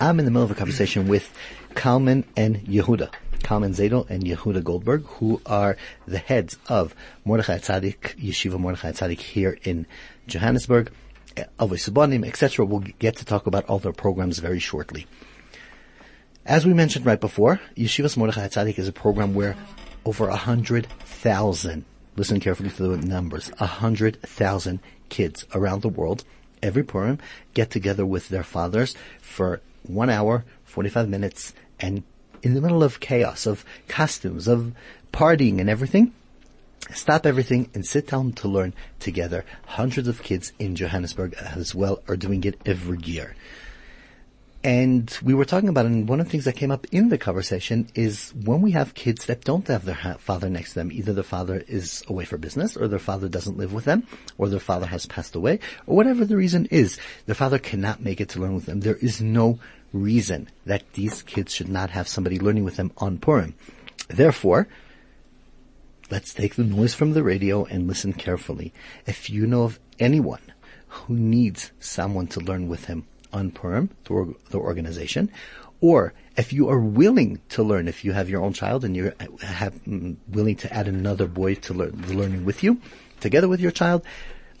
I'm 0.00 0.18
in 0.18 0.24
the 0.24 0.30
middle 0.30 0.44
of 0.44 0.50
a 0.50 0.54
conversation 0.54 1.08
with 1.08 1.32
Kalman 1.74 2.24
and 2.36 2.56
Yehuda. 2.66 3.12
Kalman 3.42 3.72
Zadel 3.72 4.08
and 4.08 4.22
Yehuda 4.22 4.64
Goldberg, 4.64 5.04
who 5.04 5.40
are 5.44 5.76
the 6.06 6.18
heads 6.18 6.56
of 6.68 6.94
Mordechai 7.24 7.58
Tzadik, 7.58 8.16
Yeshiva 8.16 8.58
Mordechai 8.58 8.92
Tzadik 8.92 9.20
here 9.20 9.58
in 9.64 9.86
Johannesburg, 10.26 10.90
eh, 11.36 11.44
Avos 11.60 11.88
Sabanim, 11.88 12.26
etc. 12.26 12.64
We'll 12.64 12.80
get 12.98 13.16
to 13.16 13.24
talk 13.24 13.46
about 13.46 13.66
all 13.66 13.78
their 13.78 13.92
programs 13.92 14.38
very 14.38 14.58
shortly. 14.58 15.06
As 16.46 16.66
we 16.66 16.72
mentioned 16.74 17.06
right 17.06 17.20
before, 17.20 17.60
Yeshivas 17.76 18.16
Mordechai 18.16 18.48
Tzadik 18.48 18.78
is 18.78 18.88
a 18.88 18.92
program 18.92 19.34
where 19.34 19.56
over 20.04 20.28
a 20.28 20.36
hundred 20.36 20.86
thousand, 21.00 21.84
listen 22.16 22.40
carefully 22.40 22.70
to 22.70 22.96
the 22.96 23.06
numbers, 23.06 23.52
a 23.58 23.66
hundred 23.66 24.20
thousand 24.22 24.80
kids 25.08 25.44
around 25.54 25.82
the 25.82 25.88
world 25.88 26.24
every 26.64 26.82
Purim 26.82 27.18
get 27.52 27.70
together 27.70 28.06
with 28.06 28.30
their 28.30 28.42
fathers 28.42 28.96
for 29.20 29.60
one 29.86 30.10
hour, 30.10 30.44
45 30.64 31.08
minutes, 31.08 31.54
and 31.80 32.02
in 32.42 32.54
the 32.54 32.60
middle 32.60 32.82
of 32.82 33.00
chaos, 33.00 33.46
of 33.46 33.64
costumes, 33.88 34.48
of 34.48 34.72
partying 35.12 35.60
and 35.60 35.70
everything, 35.70 36.12
stop 36.92 37.24
everything 37.24 37.70
and 37.74 37.86
sit 37.86 38.08
down 38.08 38.32
to 38.32 38.48
learn 38.48 38.74
together. 39.00 39.44
Hundreds 39.66 40.08
of 40.08 40.22
kids 40.22 40.52
in 40.58 40.76
Johannesburg 40.76 41.34
as 41.34 41.74
well 41.74 42.02
are 42.08 42.16
doing 42.16 42.44
it 42.44 42.60
every 42.66 42.98
year. 42.98 43.34
And 44.64 45.14
we 45.22 45.34
were 45.34 45.44
talking 45.44 45.68
about, 45.68 45.84
and 45.84 46.08
one 46.08 46.20
of 46.20 46.26
the 46.26 46.30
things 46.30 46.46
that 46.46 46.56
came 46.56 46.70
up 46.70 46.86
in 46.90 47.10
the 47.10 47.18
conversation 47.18 47.86
is 47.94 48.32
when 48.32 48.62
we 48.62 48.70
have 48.70 48.94
kids 48.94 49.26
that 49.26 49.44
don't 49.44 49.68
have 49.68 49.84
their 49.84 50.16
father 50.18 50.48
next 50.48 50.70
to 50.70 50.76
them, 50.76 50.90
either 50.90 51.12
their 51.12 51.22
father 51.22 51.62
is 51.68 52.02
away 52.08 52.24
for 52.24 52.38
business, 52.38 52.74
or 52.74 52.88
their 52.88 52.98
father 52.98 53.28
doesn't 53.28 53.58
live 53.58 53.74
with 53.74 53.84
them, 53.84 54.06
or 54.38 54.48
their 54.48 54.58
father 54.58 54.86
has 54.86 55.04
passed 55.04 55.34
away, 55.34 55.60
or 55.86 55.94
whatever 55.94 56.24
the 56.24 56.34
reason 56.34 56.64
is, 56.70 56.98
their 57.26 57.34
father 57.34 57.58
cannot 57.58 58.00
make 58.00 58.22
it 58.22 58.30
to 58.30 58.40
learn 58.40 58.54
with 58.54 58.64
them. 58.64 58.80
There 58.80 58.96
is 58.96 59.20
no 59.20 59.58
reason 59.92 60.48
that 60.64 60.90
these 60.94 61.20
kids 61.20 61.52
should 61.52 61.68
not 61.68 61.90
have 61.90 62.08
somebody 62.08 62.38
learning 62.38 62.64
with 62.64 62.76
them 62.76 62.90
on 62.96 63.18
Purim. 63.18 63.54
Therefore, 64.08 64.66
let's 66.10 66.32
take 66.32 66.54
the 66.54 66.64
noise 66.64 66.94
from 66.94 67.12
the 67.12 67.22
radio 67.22 67.66
and 67.66 67.86
listen 67.86 68.14
carefully. 68.14 68.72
If 69.04 69.28
you 69.28 69.46
know 69.46 69.64
of 69.64 69.78
anyone 70.00 70.40
who 70.88 71.16
needs 71.16 71.70
someone 71.80 72.28
to 72.28 72.40
learn 72.40 72.66
with 72.66 72.86
him 72.86 73.06
on 73.34 73.50
Purim 73.50 73.90
through 74.04 74.36
the 74.50 74.58
organization, 74.58 75.30
or 75.80 76.14
if 76.36 76.52
you 76.52 76.68
are 76.68 76.80
willing 76.80 77.40
to 77.50 77.62
learn, 77.62 77.86
if 77.88 78.04
you 78.04 78.12
have 78.12 78.28
your 78.30 78.42
own 78.42 78.52
child 78.52 78.84
and 78.84 78.96
you're 78.96 79.14
have, 79.42 79.74
mm, 79.84 80.16
willing 80.28 80.56
to 80.56 80.72
add 80.72 80.88
another 80.88 81.26
boy 81.26 81.54
to 81.56 81.74
learn 81.74 82.00
the 82.06 82.14
learning 82.14 82.44
with 82.44 82.62
you, 82.62 82.78
together 83.20 83.48
with 83.48 83.60
your 83.60 83.70
child, 83.70 84.02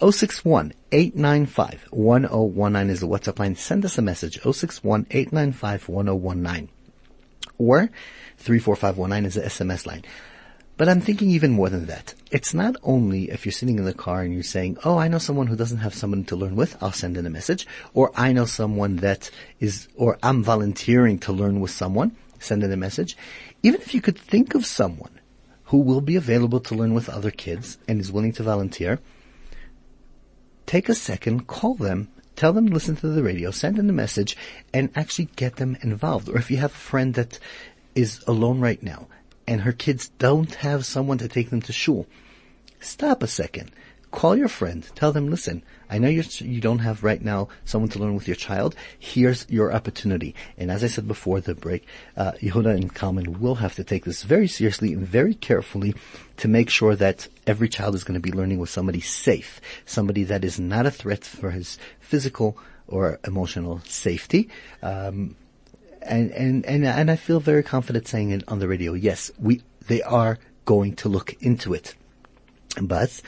061-895-1019 0.00 2.90
is 2.90 3.00
the 3.00 3.08
WhatsApp 3.08 3.38
line. 3.38 3.56
Send 3.56 3.84
us 3.84 3.96
a 3.96 4.02
message, 4.02 4.40
061-895-1019. 4.40 6.68
Or 7.56 7.88
34519 8.38 9.26
is 9.26 9.34
the 9.34 9.42
SMS 9.42 9.86
line. 9.86 10.02
But 10.76 10.88
I'm 10.88 11.00
thinking 11.00 11.30
even 11.30 11.52
more 11.52 11.68
than 11.68 11.86
that. 11.86 12.14
It's 12.32 12.52
not 12.52 12.74
only 12.82 13.30
if 13.30 13.46
you're 13.46 13.52
sitting 13.52 13.78
in 13.78 13.84
the 13.84 13.94
car 13.94 14.22
and 14.22 14.34
you're 14.34 14.42
saying, 14.42 14.78
oh, 14.84 14.98
I 14.98 15.06
know 15.06 15.18
someone 15.18 15.46
who 15.46 15.54
doesn't 15.54 15.78
have 15.78 15.94
someone 15.94 16.24
to 16.24 16.36
learn 16.36 16.56
with, 16.56 16.76
I'll 16.82 16.90
send 16.90 17.16
in 17.16 17.26
a 17.26 17.30
message. 17.30 17.64
Or 17.92 18.10
I 18.16 18.32
know 18.32 18.44
someone 18.44 18.96
that 18.96 19.30
is, 19.60 19.86
or 19.94 20.18
I'm 20.22 20.42
volunteering 20.42 21.20
to 21.20 21.32
learn 21.32 21.60
with 21.60 21.70
someone, 21.70 22.16
send 22.40 22.64
in 22.64 22.72
a 22.72 22.76
message. 22.76 23.16
Even 23.62 23.80
if 23.80 23.94
you 23.94 24.00
could 24.00 24.18
think 24.18 24.56
of 24.56 24.66
someone 24.66 25.20
who 25.66 25.78
will 25.78 26.00
be 26.00 26.16
available 26.16 26.60
to 26.60 26.74
learn 26.74 26.92
with 26.92 27.08
other 27.08 27.30
kids 27.30 27.78
and 27.86 28.00
is 28.00 28.10
willing 28.10 28.32
to 28.32 28.42
volunteer, 28.42 28.98
take 30.66 30.88
a 30.88 30.94
second, 30.94 31.46
call 31.46 31.74
them, 31.74 32.08
tell 32.34 32.52
them 32.52 32.66
to 32.66 32.74
listen 32.74 32.96
to 32.96 33.08
the 33.08 33.22
radio, 33.22 33.52
send 33.52 33.78
in 33.78 33.88
a 33.88 33.92
message, 33.92 34.36
and 34.72 34.90
actually 34.96 35.28
get 35.36 35.56
them 35.56 35.76
involved. 35.82 36.28
Or 36.28 36.36
if 36.36 36.50
you 36.50 36.56
have 36.56 36.72
a 36.72 36.74
friend 36.74 37.14
that 37.14 37.38
is 37.94 38.24
alone 38.26 38.58
right 38.58 38.82
now, 38.82 39.06
and 39.46 39.62
her 39.62 39.72
kids 39.72 40.08
don't 40.18 40.54
have 40.56 40.86
someone 40.86 41.18
to 41.18 41.28
take 41.28 41.50
them 41.50 41.62
to 41.62 41.72
shul, 41.72 42.06
stop 42.80 43.22
a 43.22 43.26
second. 43.26 43.70
Call 44.10 44.36
your 44.36 44.48
friend. 44.48 44.88
Tell 44.94 45.10
them, 45.10 45.28
listen, 45.28 45.64
I 45.90 45.98
know 45.98 46.08
you're, 46.08 46.22
you 46.38 46.60
don't 46.60 46.78
have 46.78 47.02
right 47.02 47.20
now 47.20 47.48
someone 47.64 47.90
to 47.90 47.98
learn 47.98 48.14
with 48.14 48.28
your 48.28 48.36
child. 48.36 48.76
Here's 48.96 49.44
your 49.50 49.72
opportunity. 49.72 50.36
And 50.56 50.70
as 50.70 50.84
I 50.84 50.86
said 50.86 51.08
before 51.08 51.40
the 51.40 51.56
break, 51.56 51.84
uh, 52.16 52.30
Yehuda 52.40 52.76
and 52.76 52.94
Kalman 52.94 53.40
will 53.40 53.56
have 53.56 53.74
to 53.74 53.82
take 53.82 54.04
this 54.04 54.22
very 54.22 54.46
seriously 54.46 54.92
and 54.92 55.04
very 55.04 55.34
carefully 55.34 55.96
to 56.36 56.46
make 56.46 56.70
sure 56.70 56.94
that 56.94 57.26
every 57.44 57.68
child 57.68 57.96
is 57.96 58.04
going 58.04 58.14
to 58.14 58.20
be 58.20 58.30
learning 58.30 58.60
with 58.60 58.70
somebody 58.70 59.00
safe, 59.00 59.60
somebody 59.84 60.22
that 60.22 60.44
is 60.44 60.60
not 60.60 60.86
a 60.86 60.92
threat 60.92 61.24
for 61.24 61.50
his 61.50 61.76
physical 61.98 62.56
or 62.86 63.18
emotional 63.26 63.80
safety. 63.84 64.48
Um, 64.80 65.34
and, 66.04 66.30
and, 66.32 66.66
and, 66.66 66.84
and 66.84 67.10
I 67.10 67.16
feel 67.16 67.40
very 67.40 67.62
confident 67.62 68.06
saying 68.06 68.30
it 68.30 68.44
on 68.48 68.58
the 68.58 68.68
radio. 68.68 68.92
Yes, 68.92 69.30
we, 69.38 69.62
they 69.86 70.02
are 70.02 70.38
going 70.64 70.96
to 70.96 71.08
look 71.08 71.34
into 71.42 71.74
it. 71.74 71.94
But 72.80 73.20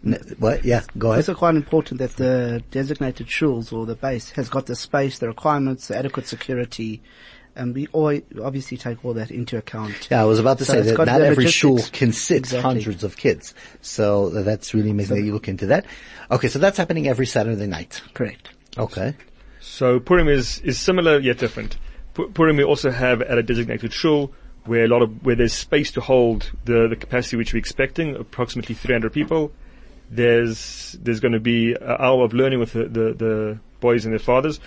N- 0.06 0.36
what? 0.38 0.64
Yeah, 0.64 0.84
go 0.98 1.08
ahead. 1.10 1.20
Also 1.20 1.34
quite 1.34 1.56
important 1.56 2.00
that 2.00 2.16
the 2.18 2.62
designated 2.72 3.28
shuls 3.28 3.74
or 3.74 3.86
the 3.86 3.96
base 3.96 4.30
has 4.32 4.48
got 4.50 4.68
the 4.68 4.76
space, 4.76 5.18
the 5.20 5.28
requirements, 5.28 5.88
the 5.88 5.98
adequate 5.98 6.28
security, 6.28 7.02
and 7.56 7.74
we 7.74 7.88
all 7.88 8.14
obviously 8.44 8.78
take 8.78 9.04
all 9.04 9.14
that 9.16 9.32
into 9.32 9.58
account. 9.58 10.08
Yeah, 10.12 10.22
I 10.22 10.26
was 10.26 10.38
about 10.40 10.60
to 10.60 10.66
So 10.66 10.74
say 10.74 10.82
that 10.84 10.98
not 11.06 11.22
every 11.22 11.48
shul 11.48 11.72
logistics. 11.74 11.98
can 12.00 12.12
sit 12.14 12.38
Exactly. 12.38 12.62
hundreds 12.62 13.04
of 13.04 13.18
kids. 13.18 13.56
So 13.82 14.30
that's 14.30 14.74
really 14.76 14.92
amazing 14.92 15.18
that 15.18 15.24
you 15.24 15.34
look 15.34 15.48
into 15.48 15.66
that. 15.68 15.86
Okay, 16.30 16.48
so 16.48 16.60
that's 16.60 16.78
happening 16.78 17.08
every 17.08 17.26
Saturday 17.26 17.66
night. 17.68 18.00
Correct. 18.14 18.50
Okay. 18.78 19.16
So 19.68 20.00
Purim 20.00 20.28
is, 20.28 20.60
is 20.62 20.80
similar 20.80 21.20
yet 21.20 21.38
different. 21.38 21.78
Purim 22.14 22.58
we 22.58 22.64
also 22.64 22.90
have 22.90 23.22
at 23.22 23.38
a 23.38 23.44
designated 23.44 23.94
shul 23.94 24.32
where 24.66 24.86
a 24.86 24.88
lot 24.88 25.04
of, 25.04 25.24
where 25.24 25.36
there's 25.36 25.54
space 25.54 25.92
to 25.92 26.02
hold 26.02 26.52
the, 26.66 26.88
the 26.88 26.96
capacity 26.96 27.38
which 27.38 27.54
we're 27.54 27.60
expecting, 27.60 28.16
approximately 28.16 28.74
300 28.74 29.14
people. 29.14 29.52
There's, 30.10 30.98
there's 31.02 31.20
going 31.20 31.34
to 31.34 31.40
be 31.40 31.74
an 31.74 31.96
hour 32.00 32.24
of 32.24 32.34
learning 32.34 32.60
with 32.60 32.74
the, 32.74 32.86
the, 32.86 33.14
the 33.14 33.60
boys 33.80 34.06
and 34.06 34.14
their 34.14 34.20
fathers. 34.20 34.60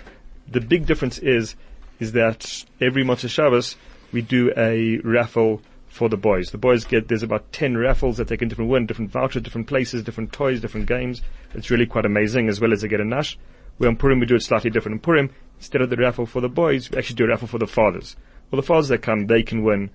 The 0.47 0.61
big 0.61 0.87
difference 0.87 1.19
is, 1.19 1.57
is 1.99 2.13
that 2.13 2.65
every 2.81 3.03
Motzei 3.03 3.29
Shabbos 3.29 3.77
we 4.13 4.23
do 4.23 4.53
a 4.57 4.99
raffle 4.99 5.61
for 5.89 6.09
the 6.09 6.17
boys. 6.17 6.51
The 6.51 6.59
boys 6.59 6.85
get, 6.85 7.09
there's 7.09 7.25
about 7.25 7.53
10 7.53 7.77
raffles 7.77 8.19
that 8.19 8.29
they 8.29 8.37
can 8.37 8.49
different 8.49 8.71
win, 8.71 8.87
different 8.87 9.11
vouchers, 9.11 9.43
different 9.43 9.67
places, 9.67 10.05
different 10.05 10.33
toys, 10.33 10.61
different 10.61 10.87
games. 10.87 11.21
It's 11.55 11.71
really 11.71 11.87
quite 11.87 12.05
amazing 12.05 12.49
as 12.49 12.61
well 12.61 12.73
as 12.73 12.83
they 12.83 12.89
get 12.89 13.01
a 13.01 13.05
nash. 13.05 13.37
Where 13.81 13.89
on 13.89 13.97
Purim 13.97 14.21
we 14.21 14.27
do 14.27 14.35
it 14.35 14.43
slightly 14.43 14.69
different. 14.69 14.97
In 14.97 15.01
Purim, 15.01 15.31
instead 15.59 15.81
of 15.81 15.89
the 15.89 15.97
raffle 15.97 16.27
for 16.27 16.43
the 16.43 16.51
boys, 16.51 16.91
we 16.91 16.99
actually 16.99 17.17
do 17.17 17.25
a 17.25 17.29
raffle 17.29 17.49
for 17.49 17.57
the 17.57 17.67
fathers. 17.67 18.15
Well, 18.51 18.61
the 18.61 18.67
fathers 18.67 18.89
that 18.89 18.99
come, 18.99 19.27
they 19.27 19.43
can 19.43 19.65
win 19.65 19.89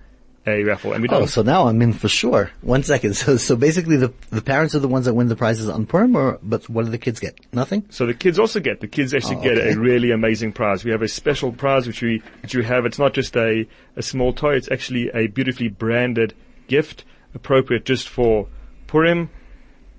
a 0.44 0.64
raffle. 0.64 0.92
And 0.92 1.02
we 1.02 1.08
Oh, 1.08 1.20
don't. 1.20 1.28
so 1.28 1.42
now 1.42 1.68
I'm 1.68 1.80
in 1.80 1.92
for 1.92 2.08
sure. 2.08 2.50
One 2.62 2.82
second. 2.82 3.14
So, 3.16 3.36
so 3.36 3.54
basically 3.54 3.96
the, 3.96 4.12
the 4.30 4.42
parents 4.42 4.74
are 4.74 4.80
the 4.80 4.88
ones 4.88 5.04
that 5.04 5.14
win 5.14 5.28
the 5.28 5.36
prizes 5.36 5.68
on 5.68 5.86
Purim 5.86 6.16
or, 6.16 6.40
but 6.42 6.68
what 6.68 6.84
do 6.84 6.90
the 6.90 6.98
kids 6.98 7.20
get? 7.20 7.38
Nothing? 7.52 7.84
So 7.90 8.06
the 8.06 8.14
kids 8.14 8.40
also 8.40 8.58
get, 8.58 8.80
the 8.80 8.88
kids 8.88 9.14
actually 9.14 9.36
Oh, 9.36 9.42
get 9.42 9.58
a 9.58 9.78
really 9.78 10.10
amazing 10.10 10.52
prize. 10.52 10.84
We 10.84 10.90
have 10.90 11.02
a 11.02 11.08
special 11.08 11.52
prize 11.52 11.86
which 11.86 12.02
we, 12.02 12.24
which 12.42 12.56
we 12.56 12.64
have. 12.64 12.86
It's 12.86 12.98
not 12.98 13.14
just 13.14 13.36
a, 13.36 13.68
a 13.94 14.02
small 14.02 14.32
toy, 14.32 14.56
it's 14.56 14.68
actually 14.68 15.10
a 15.14 15.28
beautifully 15.28 15.68
branded 15.68 16.34
gift 16.66 17.04
appropriate 17.36 17.84
just 17.84 18.08
for 18.08 18.48
Purim 18.88 19.30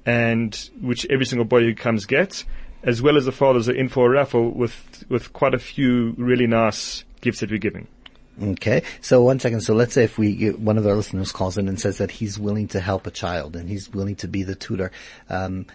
and 0.06 0.70
which 0.82 1.06
every 1.10 1.26
single 1.26 1.46
boy 1.46 1.62
who 1.62 1.74
comes 1.74 2.06
gets, 2.06 2.44
as 2.88 3.02
well 3.02 3.18
as 3.18 3.26
the 3.26 3.32
fathers 3.32 3.68
are 3.68 3.76
in 3.76 3.90
for 3.90 4.08
a 4.08 4.10
raffle 4.10 4.50
with, 4.50 5.04
with 5.10 5.34
quite 5.34 5.54
a 5.54 5.60
few 5.60 6.16
really 6.18 6.48
nice 6.48 7.04
gifts 7.22 7.42
that 7.42 7.52
we're 7.52 7.60
giving. 7.60 7.86
Okay. 8.42 8.82
So 9.02 9.22
one 9.24 9.40
second. 9.40 9.62
So 9.62 9.74
let's 9.74 9.94
say 9.94 10.06
if 10.06 10.18
we, 10.18 10.52
one 10.52 10.78
of 10.78 10.88
our 10.88 10.96
listeners 10.96 11.34
calls 11.34 11.58
in 11.58 11.68
and 11.68 11.80
says 11.80 11.98
that 11.98 12.12
he's 12.12 12.40
willing 12.40 12.70
to 12.70 12.80
help 12.80 13.06
a 13.06 13.12
child 13.12 13.56
and 13.58 13.68
he's 13.68 13.90
willing 13.90 14.16
to 14.18 14.28
be 14.28 14.44
the 14.44 14.56
tutor, 14.56 14.92
um, 15.30 15.66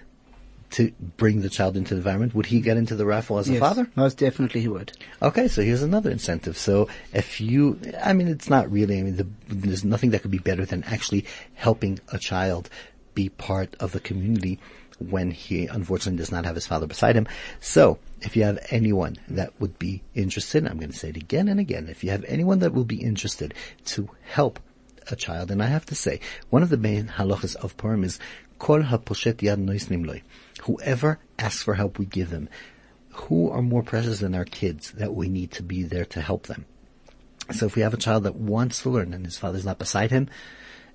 to 0.71 0.91
bring 1.19 1.43
the 1.43 1.51
child 1.51 1.77
into 1.77 1.93
the 1.93 1.99
environment, 1.99 2.35
would 2.35 2.47
he 2.47 2.63
get 2.63 2.79
into 2.79 2.97
the 2.97 3.05
raffle 3.05 3.39
as 3.39 3.51
a 3.51 3.59
father? 3.59 3.87
Most 3.95 4.17
definitely 4.17 4.63
he 4.63 4.69
would. 4.69 4.93
Okay, 5.21 5.49
so 5.49 5.61
here's 5.61 5.83
another 5.83 6.11
incentive. 6.11 6.57
So 6.57 6.89
if 7.13 7.43
you, 7.43 7.79
I 8.03 8.15
mean, 8.15 8.29
it's 8.29 8.49
not 8.49 8.73
really, 8.73 8.99
I 8.99 9.03
mean, 9.03 9.17
the, 9.17 9.27
there's 9.49 9.85
nothing 9.85 10.11
that 10.11 10.23
could 10.23 10.31
be 10.31 10.39
better 10.39 10.65
than 10.65 10.83
actually 10.85 11.27
helping 11.53 12.01
a 12.11 12.19
child 12.19 12.71
be 13.15 13.29
part 13.29 13.77
of 13.81 13.93
the 13.93 14.01
community 14.01 14.59
when 15.11 15.31
he 15.31 15.67
unfortunately 15.67 16.19
does 16.19 16.33
not 16.33 16.45
have 16.45 16.55
his 16.55 16.67
father 16.67 16.87
beside 16.87 17.17
him. 17.17 17.27
So 17.61 17.99
if 18.21 18.37
you 18.37 18.45
have 18.45 18.59
anyone 18.71 19.17
that 19.29 19.53
would 19.61 19.79
be 19.79 20.03
interested, 20.15 20.67
I'm 20.67 20.79
going 20.79 20.93
to 20.93 20.99
say 20.99 21.11
it 21.11 21.17
again 21.17 21.49
and 21.49 21.61
again, 21.61 21.89
if 21.89 22.05
you 22.05 22.11
have 22.11 22.25
anyone 22.25 22.61
that 22.61 22.73
will 22.73 22.85
be 22.85 23.03
interested 23.03 23.55
to 23.87 24.09
help 24.23 24.61
a 25.11 25.17
child, 25.17 25.51
and 25.51 25.63
I 25.63 25.67
have 25.67 25.87
to 25.87 25.95
say, 25.95 26.21
one 26.51 26.63
of 26.63 26.69
the 26.69 26.77
main 26.77 27.07
halachas 27.07 27.57
of 27.57 27.77
Purim 27.77 28.05
is 28.05 28.19
Kol 28.59 28.83
haposhet 28.83 29.39
yad 29.39 29.65
noisnim. 29.65 30.23
Whoever 30.63 31.19
asks 31.39 31.63
for 31.63 31.75
help, 31.75 31.99
we 31.99 32.07
give 32.07 32.31
them. 32.31 32.49
Who 33.15 33.51
are 33.51 33.61
more 33.61 33.83
precious 33.83 34.21
than 34.21 34.35
our 34.35 34.45
kids 34.45 34.93
that 34.93 35.15
we 35.15 35.29
need 35.29 35.51
to 35.53 35.63
be 35.63 35.83
there 35.83 36.05
to 36.07 36.21
help 36.21 36.47
them? 36.47 36.65
So 37.51 37.67
if 37.67 37.75
we 37.75 37.83
have 37.83 37.93
a 37.93 37.99
child 37.99 38.23
that 38.23 38.37
wants 38.37 38.83
to 38.83 38.91
learn 38.91 39.13
and 39.13 39.25
his 39.25 39.37
father's 39.37 39.65
not 39.65 39.79
beside 39.79 40.13
him, 40.13 40.29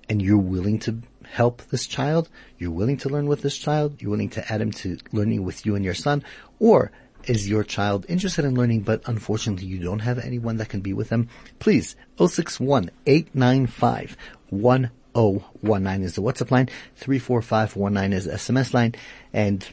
and 0.08 0.22
you're 0.22 0.38
willing 0.38 0.78
to 0.80 1.02
help 1.30 1.62
this 1.68 1.86
child, 1.86 2.28
you're 2.58 2.70
willing 2.70 2.96
to 2.98 3.08
learn 3.08 3.26
with 3.26 3.42
this 3.42 3.56
child, 3.56 4.00
you're 4.00 4.10
willing 4.10 4.30
to 4.30 4.52
add 4.52 4.60
him 4.60 4.72
to 4.72 4.98
learning 5.12 5.44
with 5.44 5.64
you 5.66 5.74
and 5.74 5.84
your 5.84 5.94
son, 5.94 6.24
or 6.58 6.90
is 7.24 7.48
your 7.48 7.64
child 7.64 8.06
interested 8.08 8.44
in 8.44 8.54
learning 8.54 8.80
but 8.80 9.02
unfortunately 9.06 9.66
you 9.66 9.78
don't 9.78 9.98
have 10.00 10.18
anyone 10.18 10.56
that 10.56 10.68
can 10.68 10.80
be 10.80 10.92
with 10.92 11.08
them, 11.08 11.28
please, 11.58 11.96
061 12.18 12.90
895 13.06 14.16
1019 14.50 16.02
is 16.04 16.14
the 16.14 16.22
WhatsApp 16.22 16.50
line, 16.50 16.68
34519 16.96 18.12
is 18.12 18.26
SMS 18.26 18.72
line, 18.72 18.94
and 19.32 19.66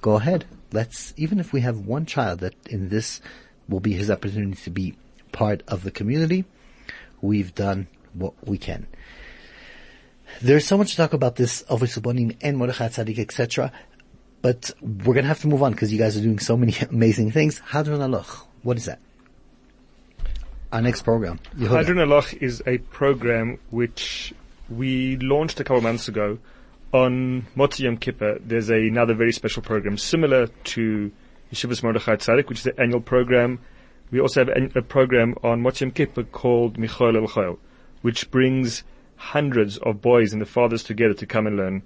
go 0.00 0.14
ahead. 0.14 0.44
Let's, 0.72 1.12
even 1.16 1.38
if 1.38 1.52
we 1.52 1.60
have 1.60 1.78
one 1.78 2.06
child 2.06 2.40
that 2.40 2.54
in 2.68 2.88
this 2.88 3.20
will 3.68 3.80
be 3.80 3.92
his 3.92 4.10
opportunity 4.10 4.60
to 4.62 4.70
be 4.70 4.96
part 5.32 5.62
of 5.68 5.84
the 5.84 5.90
community, 5.90 6.44
we've 7.20 7.54
done 7.54 7.88
what 8.14 8.34
we 8.44 8.58
can. 8.58 8.86
There's 10.42 10.66
so 10.66 10.76
much 10.76 10.90
to 10.90 10.96
talk 10.96 11.12
about 11.12 11.36
this 11.36 11.62
Avos 11.64 11.98
Sabonim 11.98 12.36
and 12.40 12.56
Mordechai 12.58 12.88
Tzadik, 12.88 13.18
etc. 13.18 13.72
But 14.42 14.70
we're 14.80 15.14
gonna 15.14 15.26
have 15.28 15.40
to 15.40 15.48
move 15.48 15.62
on 15.62 15.72
because 15.72 15.92
you 15.92 15.98
guys 15.98 16.16
are 16.16 16.20
doing 16.20 16.38
so 16.38 16.56
many 16.56 16.74
amazing 16.90 17.30
things. 17.32 17.60
Hadran 17.70 17.98
Aloch, 18.00 18.46
what 18.62 18.76
is 18.76 18.84
that? 18.86 18.98
Our 20.72 20.82
next 20.82 21.02
program. 21.02 21.38
Yehuda. 21.56 21.84
Hadran 21.84 22.04
Aloch 22.06 22.34
is 22.42 22.62
a 22.66 22.78
program 22.78 23.58
which 23.70 24.34
we 24.68 25.16
launched 25.18 25.60
a 25.60 25.64
couple 25.64 25.78
of 25.78 25.84
months 25.84 26.08
ago 26.08 26.38
on 26.92 27.46
Motzi 27.56 27.80
Yom 27.80 27.96
Kippur. 27.96 28.38
There's 28.40 28.68
another 28.68 29.14
very 29.14 29.32
special 29.32 29.62
program 29.62 29.96
similar 29.96 30.48
to 30.48 31.10
Yeshivas 31.52 31.82
Mordechai 31.82 32.16
Tzaddik, 32.16 32.48
which 32.48 32.58
is 32.58 32.64
the 32.64 32.80
annual 32.80 33.00
program. 33.00 33.60
We 34.10 34.20
also 34.20 34.40
have 34.44 34.48
an- 34.48 34.72
a 34.74 34.82
program 34.82 35.34
on 35.42 35.62
Motzi 35.62 35.82
Yom 35.82 35.90
Kippur 35.92 36.24
called 36.24 36.78
Michoel 36.78 37.16
El 37.16 37.28
Choel, 37.28 37.58
which 38.02 38.30
brings 38.30 38.82
hundreds 39.16 39.78
of 39.78 40.00
boys 40.00 40.32
and 40.32 40.40
the 40.40 40.46
fathers 40.46 40.82
together 40.82 41.14
to 41.14 41.26
come 41.26 41.46
and 41.46 41.56
learn. 41.56 41.82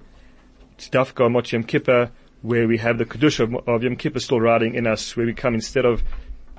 It's 0.74 0.88
Dafka 0.88 1.30
Motzi 1.30 1.52
Yom 1.52 1.64
Kippur, 1.64 2.10
where 2.42 2.66
we 2.66 2.78
have 2.78 2.98
the 2.98 3.04
Kedusha 3.04 3.40
of, 3.40 3.68
of 3.68 3.82
Yom 3.82 3.96
Kippur 3.96 4.20
still 4.20 4.40
riding 4.40 4.74
in 4.74 4.86
us, 4.86 5.16
where 5.16 5.26
we 5.26 5.34
come 5.34 5.54
instead 5.54 5.84
of 5.84 6.02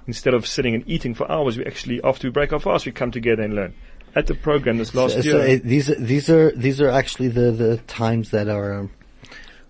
instead 0.08 0.34
of 0.34 0.48
sitting 0.48 0.74
and 0.76 0.84
eating 0.90 1.14
for 1.14 1.32
hours, 1.32 1.58
we 1.58 1.66
actually, 1.66 2.02
after 2.04 2.28
we 2.28 2.32
break 2.32 2.52
our 2.52 2.60
fast, 2.60 2.86
we 2.86 2.92
come 2.92 3.12
together 3.12 3.44
and 3.44 3.56
learn. 3.56 3.74
At 4.14 4.28
the 4.28 4.36
program 4.36 4.78
this 4.78 4.94
last 4.94 5.14
So, 5.14 5.20
year, 5.22 5.32
so 5.34 5.40
uh, 5.40 5.60
these 5.64 5.90
are, 5.90 5.96
these 5.96 6.30
are 6.30 6.52
these 6.52 6.82
are 6.82 6.90
actually 6.90 7.30
the 7.30 7.52
the 7.52 7.78
times 7.88 8.32
that 8.32 8.50
are 8.50 8.74
um, 8.74 8.92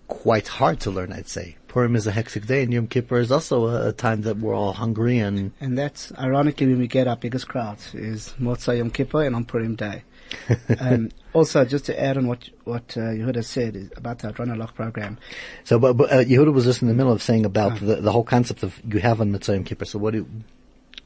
quite 0.08 0.48
hard 0.48 0.80
to 0.80 0.90
learn. 0.90 1.12
I'd 1.12 1.28
say 1.28 1.56
Purim 1.72 1.96
is 1.96 2.06
a 2.06 2.12
hectic 2.12 2.46
day, 2.46 2.62
and 2.62 2.70
Yom 2.70 2.86
Kippur 2.86 3.18
is 3.18 3.32
also 3.32 3.66
a, 3.66 3.88
a 3.88 3.92
time 3.92 4.20
that 4.22 4.36
we're 4.36 4.54
all 4.54 4.74
hungry 4.74 5.18
and 5.18 5.52
And 5.58 5.78
that's 5.78 6.12
ironically 6.18 6.66
when 6.66 6.78
we 6.78 6.86
get 6.86 7.08
our 7.08 7.16
biggest 7.16 7.48
crowds 7.48 7.94
is 7.94 8.34
Motzai 8.38 8.76
Yom 8.76 8.90
Kippur 8.90 9.22
and 9.22 9.34
on 9.34 9.46
Purim 9.46 9.74
Day. 9.74 10.04
um, 10.78 11.10
also, 11.32 11.64
just 11.64 11.86
to 11.86 11.98
add 11.98 12.18
on 12.18 12.26
what 12.26 12.50
what 12.64 12.94
uh, 12.98 13.00
Yehuda 13.00 13.42
said 13.42 13.76
is 13.76 13.90
about 13.96 14.18
the 14.18 14.28
Hadran 14.30 14.54
Aloch 14.54 14.74
program, 14.74 15.16
so. 15.64 15.78
But, 15.78 15.94
but 15.94 16.12
uh, 16.12 16.24
Yehuda 16.24 16.52
was 16.52 16.64
just 16.64 16.82
in 16.82 16.88
the 16.88 16.94
middle 16.94 17.12
of 17.12 17.22
saying 17.22 17.46
about 17.46 17.80
the, 17.80 17.96
the 17.96 18.12
whole 18.12 18.24
concept 18.24 18.62
of 18.62 18.78
you 18.86 19.00
have 19.00 19.22
on 19.22 19.32
Motzi 19.32 19.54
Yom 19.54 19.64
Kippur. 19.64 19.86
So 19.86 19.98
what 19.98 20.12
do 20.12 20.18
You, 20.18 20.44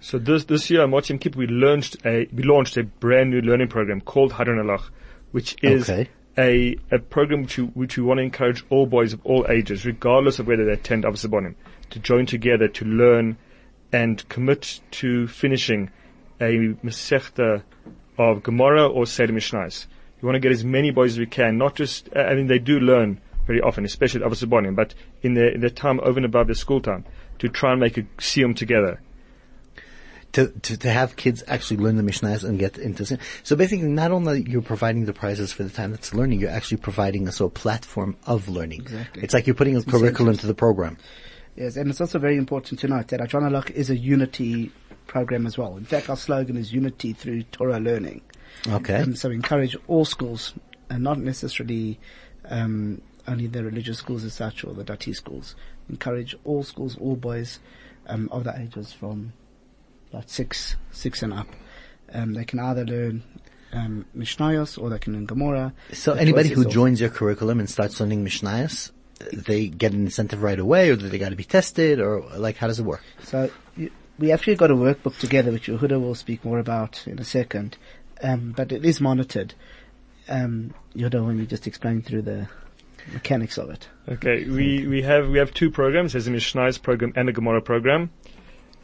So 0.00 0.18
this 0.18 0.46
this 0.46 0.68
year 0.68 0.82
on 0.82 0.90
Motzi 0.90 1.10
Yom 1.10 1.20
Kippur, 1.20 1.38
we 1.38 1.46
launched 1.46 1.96
a 2.04 2.28
we 2.32 2.42
launched 2.42 2.76
a 2.76 2.82
brand 2.82 3.30
new 3.30 3.40
learning 3.40 3.68
program 3.68 4.00
called 4.00 4.32
Hadran 4.32 4.60
Alach, 4.60 4.90
which 5.30 5.56
is 5.62 5.88
Okay. 5.88 6.08
A 6.38 6.76
a 6.90 6.98
program 6.98 7.42
which 7.42 7.58
we, 7.58 7.64
which 7.64 7.96
we 7.96 8.02
want 8.02 8.18
to 8.18 8.22
encourage 8.22 8.64
all 8.70 8.86
boys 8.86 9.12
of 9.12 9.24
all 9.24 9.46
ages, 9.48 9.86
regardless 9.86 10.38
of 10.38 10.46
whether 10.46 10.64
they 10.64 10.72
attend 10.72 11.04
Avos 11.04 11.26
Sabonim, 11.26 11.54
to 11.90 11.98
join 11.98 12.26
together 12.26 12.68
to 12.68 12.84
learn 12.84 13.36
and 13.92 14.28
commit 14.28 14.80
to 14.90 15.26
finishing 15.28 15.90
a 16.40 16.74
Masechta 16.84 17.62
of 18.18 18.42
Gemara 18.42 18.86
or 18.86 19.06
Seder 19.06 19.32
Mishnais. 19.32 19.86
We 20.20 20.26
want 20.26 20.36
to 20.36 20.40
get 20.40 20.52
as 20.52 20.64
many 20.64 20.90
boys 20.90 21.12
as 21.12 21.18
we 21.18 21.26
can, 21.26 21.58
not 21.58 21.74
just, 21.74 22.08
I 22.16 22.34
mean, 22.34 22.46
they 22.46 22.58
do 22.58 22.80
learn 22.80 23.20
very 23.46 23.60
often, 23.60 23.84
especially 23.84 24.22
at 24.22 24.30
Avos 24.30 24.44
Sabonim, 24.44 24.74
but 24.74 24.94
in 25.22 25.34
their, 25.34 25.48
in 25.48 25.60
their 25.60 25.70
time 25.70 26.00
over 26.00 26.18
and 26.18 26.24
above 26.24 26.48
their 26.48 26.54
school 26.54 26.80
time, 26.80 27.04
to 27.38 27.48
try 27.48 27.72
and 27.72 27.80
make 27.80 27.96
a 27.96 28.02
siyum 28.18 28.56
together. 28.56 29.00
To, 30.36 30.48
to, 30.48 30.76
to 30.76 30.90
have 30.90 31.16
kids 31.16 31.42
actually 31.46 31.78
learn 31.78 31.96
the 31.96 32.02
Mishnahs 32.02 32.44
and 32.44 32.58
get 32.58 32.76
into 32.76 33.06
sin. 33.06 33.18
So 33.42 33.56
basically, 33.56 33.88
not 33.88 34.10
only 34.10 34.42
you're 34.42 34.60
providing 34.60 35.06
the 35.06 35.14
prizes 35.14 35.50
for 35.50 35.62
the 35.62 35.70
time 35.70 35.92
that's 35.92 36.12
learning, 36.12 36.40
you're 36.40 36.50
actually 36.50 36.76
providing 36.76 37.26
a 37.26 37.32
sort 37.32 37.52
of 37.52 37.54
platform 37.54 38.18
of 38.26 38.46
learning. 38.46 38.82
Exactly. 38.82 39.22
It's 39.22 39.32
like 39.32 39.46
you're 39.46 39.56
putting 39.56 39.78
a 39.78 39.82
curriculum 39.82 40.36
to 40.36 40.46
the 40.46 40.52
program. 40.52 40.98
yes, 41.56 41.76
and 41.76 41.88
it's 41.88 42.02
also 42.02 42.18
very 42.18 42.36
important 42.36 42.80
to 42.80 42.86
note 42.86 43.08
that 43.08 43.20
Aloch 43.20 43.70
is 43.70 43.88
a 43.88 43.96
unity 43.96 44.70
program 45.06 45.46
as 45.46 45.56
well. 45.56 45.78
In 45.78 45.86
fact, 45.86 46.10
our 46.10 46.18
slogan 46.18 46.58
is 46.58 46.70
unity 46.70 47.14
through 47.14 47.44
Torah 47.44 47.80
learning. 47.80 48.20
Okay. 48.68 48.96
Um, 48.96 49.16
so 49.16 49.30
we 49.30 49.36
encourage 49.36 49.74
all 49.86 50.04
schools, 50.04 50.52
and 50.90 51.02
not 51.02 51.18
necessarily 51.18 51.98
um, 52.44 53.00
only 53.26 53.46
the 53.46 53.64
religious 53.64 53.96
schools 53.96 54.22
as 54.22 54.34
such 54.34 54.64
or 54.64 54.74
the 54.74 54.84
Dati 54.84 55.16
schools. 55.16 55.56
Encourage 55.88 56.36
all 56.44 56.62
schools, 56.62 56.98
all 56.98 57.16
boys 57.16 57.58
um, 58.06 58.28
of 58.30 58.44
the 58.44 58.54
ages 58.60 58.92
from 58.92 59.32
about 60.16 60.30
six, 60.30 60.76
six 60.92 61.22
and 61.22 61.32
up. 61.32 61.46
Um, 62.12 62.32
they 62.34 62.44
can 62.44 62.58
either 62.58 62.84
learn 62.84 63.22
um, 63.72 64.06
Mishnayos 64.16 64.80
or 64.80 64.88
they 64.90 64.98
can 64.98 65.12
learn 65.12 65.26
Gemara. 65.26 65.74
so 65.92 66.14
The 66.14 66.20
anybody 66.22 66.48
choice 66.48 66.54
who 66.56 66.60
is 66.62 66.66
also- 66.66 66.74
joins 66.74 67.00
your 67.00 67.10
curriculum 67.10 67.60
and 67.60 67.68
starts 67.68 68.00
learning 68.00 68.24
Mishnahs, 68.24 68.92
they 69.32 69.68
get 69.68 69.92
an 69.92 70.04
incentive 70.04 70.42
right 70.42 70.58
away, 70.58 70.90
or 70.90 70.96
do 70.96 71.08
they 71.08 71.18
got 71.18 71.30
to 71.30 71.36
be 71.36 71.44
tested, 71.44 72.00
or 72.00 72.20
like 72.36 72.56
how 72.56 72.66
does 72.66 72.78
it 72.80 72.84
work? 72.84 73.02
So 73.22 73.50
you, 73.76 73.90
we 74.18 74.32
actually 74.32 74.56
got 74.56 74.70
a 74.70 74.74
workbook 74.74 75.18
together, 75.18 75.52
which 75.52 75.66
Yehuda 75.68 76.00
will 76.00 76.14
speak 76.14 76.44
more 76.44 76.58
about 76.58 77.06
in 77.06 77.18
a 77.18 77.24
second. 77.24 77.76
Um, 78.22 78.52
but 78.56 78.72
it 78.72 78.84
is 78.84 79.00
monitored. 79.00 79.54
Um, 80.28 80.74
Yehuda, 80.94 81.24
when 81.26 81.38
you 81.38 81.46
just 81.46 81.66
explain 81.66 82.02
through 82.02 82.22
the 82.22 82.48
mechanics 83.12 83.56
of 83.58 83.70
it. 83.70 83.88
Okay, 84.08 84.44
we, 84.44 84.86
we 84.86 85.02
have 85.02 85.28
we 85.28 85.38
have 85.38 85.52
two 85.54 85.70
programs. 85.70 86.12
There's 86.12 86.26
a 86.26 86.30
Mishnah's 86.30 86.78
program 86.78 87.12
and 87.16 87.28
a 87.28 87.32
Gemara 87.32 87.60
program. 87.62 88.10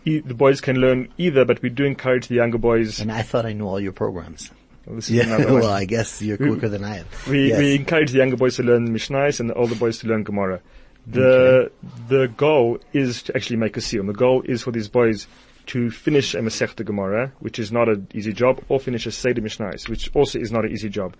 E- 0.05 0.21
the 0.21 0.35
boys 0.35 0.61
can 0.61 0.77
learn 0.77 1.09
either, 1.19 1.45
but 1.45 1.62
we 1.62 1.69
do 1.69 1.85
encourage 1.85 2.29
the 2.29 2.37
younger 2.37 2.59
boys. 2.59 3.01
And 3.01 3.12
I 3.12 3.23
thought 3.23 3.47
I 3.47 3.53
knew 3.53 3.67
all 3.67 3.81
your 3.81 3.93
programs. 3.93 4.51
Well, 4.87 4.99
Yeah, 5.07 5.37
well, 5.45 5.71
I 5.71 5.85
guess 5.85 6.21
you're 6.21 6.37
quicker 6.37 6.69
than 6.69 6.83
I 6.85 6.99
am. 6.99 7.07
We, 7.29 7.49
Yes. 7.51 7.59
we 7.59 7.75
encourage 7.77 8.11
the 8.11 8.19
younger 8.19 8.37
boys 8.37 8.57
to 8.57 8.62
learn 8.65 8.88
Mishnahs 8.88 9.38
and 9.41 9.49
the 9.49 9.55
older 9.55 9.75
boys 9.77 9.99
to 9.99 10.09
learn 10.09 10.25
Gemara. 10.25 10.61
The 11.07 11.71
the 12.09 12.29
goal 12.29 12.79
is 12.93 13.23
to 13.25 13.37
actually 13.37 13.57
make 13.57 13.77
a 13.77 13.81
seal. 13.81 14.05
The 14.05 14.12
goal 14.12 14.43
is 14.45 14.62
for 14.62 14.71
these 14.71 14.88
boys 14.88 15.27
to 15.67 15.91
finish 15.91 16.35
a 16.35 16.38
Masechta 16.38 16.85
Gemara, 16.85 17.33
which 17.41 17.59
is 17.59 17.73
not 17.73 17.88
an 17.88 18.07
easy 18.15 18.33
job, 18.33 18.61
or 18.69 18.79
finish 18.81 19.07
a 19.07 19.11
Seder 19.12 19.41
Mishnahs, 19.43 19.88
which 19.88 20.11
also 20.15 20.38
is 20.38 20.53
not 20.53 20.65
an 20.65 20.71
easy 20.73 20.88
job. 20.88 21.17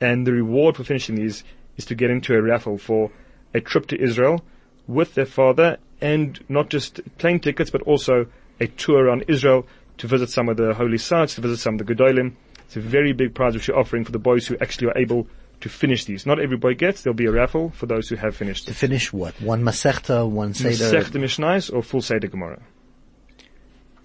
And 0.00 0.26
the 0.26 0.32
reward 0.32 0.76
for 0.76 0.84
finishing 0.84 1.16
these 1.16 1.44
is 1.76 1.84
to 1.86 1.94
get 1.94 2.10
into 2.10 2.34
a 2.34 2.40
raffle 2.42 2.78
for 2.78 3.10
a 3.54 3.60
trip 3.60 3.86
to 3.88 4.00
Israel 4.02 4.42
with 4.86 5.14
their 5.14 5.26
father, 5.26 5.78
and 6.00 6.38
not 6.48 6.68
just 6.68 7.00
plane 7.18 7.40
tickets, 7.40 7.70
but 7.70 7.82
also 7.82 8.26
a 8.60 8.66
tour 8.66 9.04
around 9.04 9.24
Israel 9.28 9.66
to 9.98 10.06
visit 10.06 10.30
some 10.30 10.48
of 10.48 10.56
the 10.56 10.74
holy 10.74 10.98
sites, 10.98 11.34
to 11.36 11.40
visit 11.40 11.58
some 11.58 11.78
of 11.78 11.86
the 11.86 11.94
Gedolim, 11.94 12.34
It's 12.66 12.76
a 12.76 12.80
very 12.80 13.12
big 13.12 13.34
prize 13.34 13.54
which 13.54 13.68
we're 13.68 13.78
offering 13.78 14.04
for 14.04 14.12
the 14.12 14.18
boys 14.18 14.46
who 14.46 14.56
actually 14.60 14.88
are 14.88 14.98
able 14.98 15.26
to 15.60 15.68
finish 15.68 16.04
these. 16.04 16.26
Not 16.26 16.40
every 16.40 16.56
boy 16.56 16.74
gets. 16.74 17.02
There'll 17.02 17.14
be 17.14 17.26
a 17.26 17.32
raffle 17.32 17.70
for 17.70 17.86
those 17.86 18.08
who 18.08 18.16
have 18.16 18.36
finished. 18.36 18.66
To 18.68 18.74
finish 18.74 19.12
what? 19.12 19.40
One 19.40 19.62
Masechta, 19.62 20.28
one 20.28 20.52
Seder, 20.52 20.70
Masechta 20.70 21.20
Mishnais 21.20 21.72
or 21.72 21.82
full 21.82 22.02
Seder 22.02 22.28
Gemara. 22.28 22.60